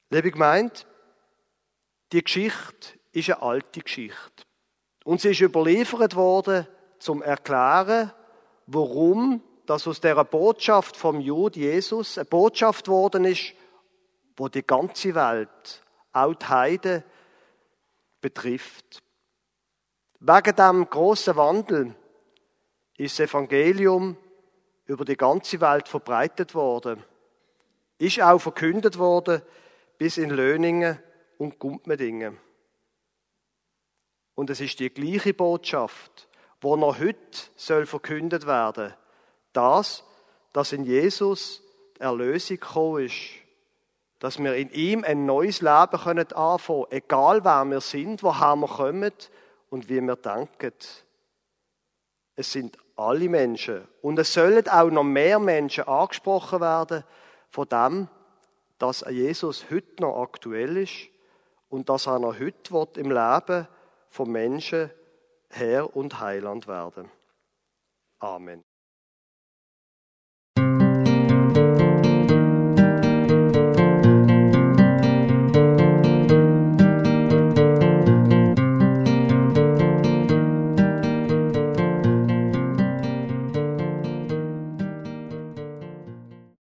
Liebe 0.09 0.31
Gemeinde, 0.31 0.75
die 2.13 2.23
Geschichte 2.23 2.97
ist 3.11 3.29
eine 3.29 3.41
alte 3.41 3.81
Geschichte. 3.81 4.43
Und 5.03 5.19
sie 5.19 5.31
ist 5.31 5.41
überliefert 5.41 6.15
worden, 6.15 6.67
zum 6.99 7.21
Erklären, 7.21 8.11
warum 8.65 9.41
das 9.65 9.87
aus 9.87 10.01
der 10.01 10.23
Botschaft 10.23 10.95
vom 10.95 11.19
Jud 11.19 11.55
Jesus 11.55 12.17
eine 12.17 12.25
Botschaft 12.25 12.87
worden 12.87 13.25
ist, 13.25 13.53
wo 14.37 14.47
die 14.47 14.65
ganze 14.65 15.13
Welt, 15.15 15.83
auch 16.13 16.33
die 16.35 16.45
Heiden, 16.45 17.03
betrifft. 18.21 19.03
Wegen 20.19 20.55
dem 20.55 20.89
großen 20.89 21.35
Wandel 21.35 21.95
ist 22.97 23.19
das 23.19 23.29
Evangelium 23.29 24.17
über 24.85 25.05
die 25.05 25.17
ganze 25.17 25.59
Welt 25.59 25.87
verbreitet 25.87 26.55
worden, 26.55 27.03
ist 27.97 28.21
auch 28.21 28.39
verkündet 28.39 28.97
worden 28.97 29.41
bis 29.97 30.17
in 30.17 30.29
Löningen 30.29 30.99
und 31.37 31.59
Gumpmedingen. 31.59 32.37
Und 34.35 34.49
es 34.49 34.61
ist 34.61 34.79
die 34.79 34.91
gleiche 34.91 35.33
Botschaft, 35.33 36.27
wo 36.61 36.75
noch 36.75 36.99
heute 36.99 37.17
soll 37.55 37.85
verkündet 37.85 38.45
werden. 38.45 38.93
Das, 39.51 40.03
dass 40.53 40.73
in 40.73 40.83
Jesus 40.83 41.63
die 41.97 42.01
Erlösung 42.01 42.59
gekommen 42.59 43.05
ist. 43.05 43.46
Dass 44.19 44.39
wir 44.39 44.55
in 44.55 44.71
ihm 44.71 45.03
ein 45.03 45.25
neues 45.25 45.61
Leben 45.61 45.99
können 46.03 46.31
anfangen 46.33 46.83
können, 46.83 46.91
egal 46.91 47.43
wer 47.43 47.65
wir 47.65 47.81
sind, 47.81 48.23
woher 48.23 48.55
wir 48.55 48.67
kommen 48.67 49.13
und 49.69 49.89
wie 49.89 50.01
wir 50.01 50.15
denken. 50.15 50.73
Es 52.35 52.51
sind 52.51 52.77
alle 52.95 53.29
Menschen. 53.29 53.87
Und 54.01 54.19
es 54.19 54.33
sollen 54.33 54.67
auch 54.67 54.89
noch 54.89 55.03
mehr 55.03 55.39
Menschen 55.39 55.87
angesprochen 55.87 56.61
werden 56.61 57.03
von 57.49 57.67
dem, 57.69 58.07
dass 58.77 59.05
Jesus 59.09 59.65
heute 59.71 60.01
noch 60.01 60.21
aktuell 60.21 60.77
ist 60.77 61.09
und 61.69 61.89
dass 61.89 62.07
er 62.07 62.19
noch 62.19 62.39
heute 62.39 62.99
im 62.99 63.11
Leben 63.11 63.67
von 64.09 64.31
Menschen 64.31 64.91
Herr 65.49 65.95
und 65.95 66.19
Heiland 66.19 66.67
werden. 66.67 67.09
Amen. 68.19 68.66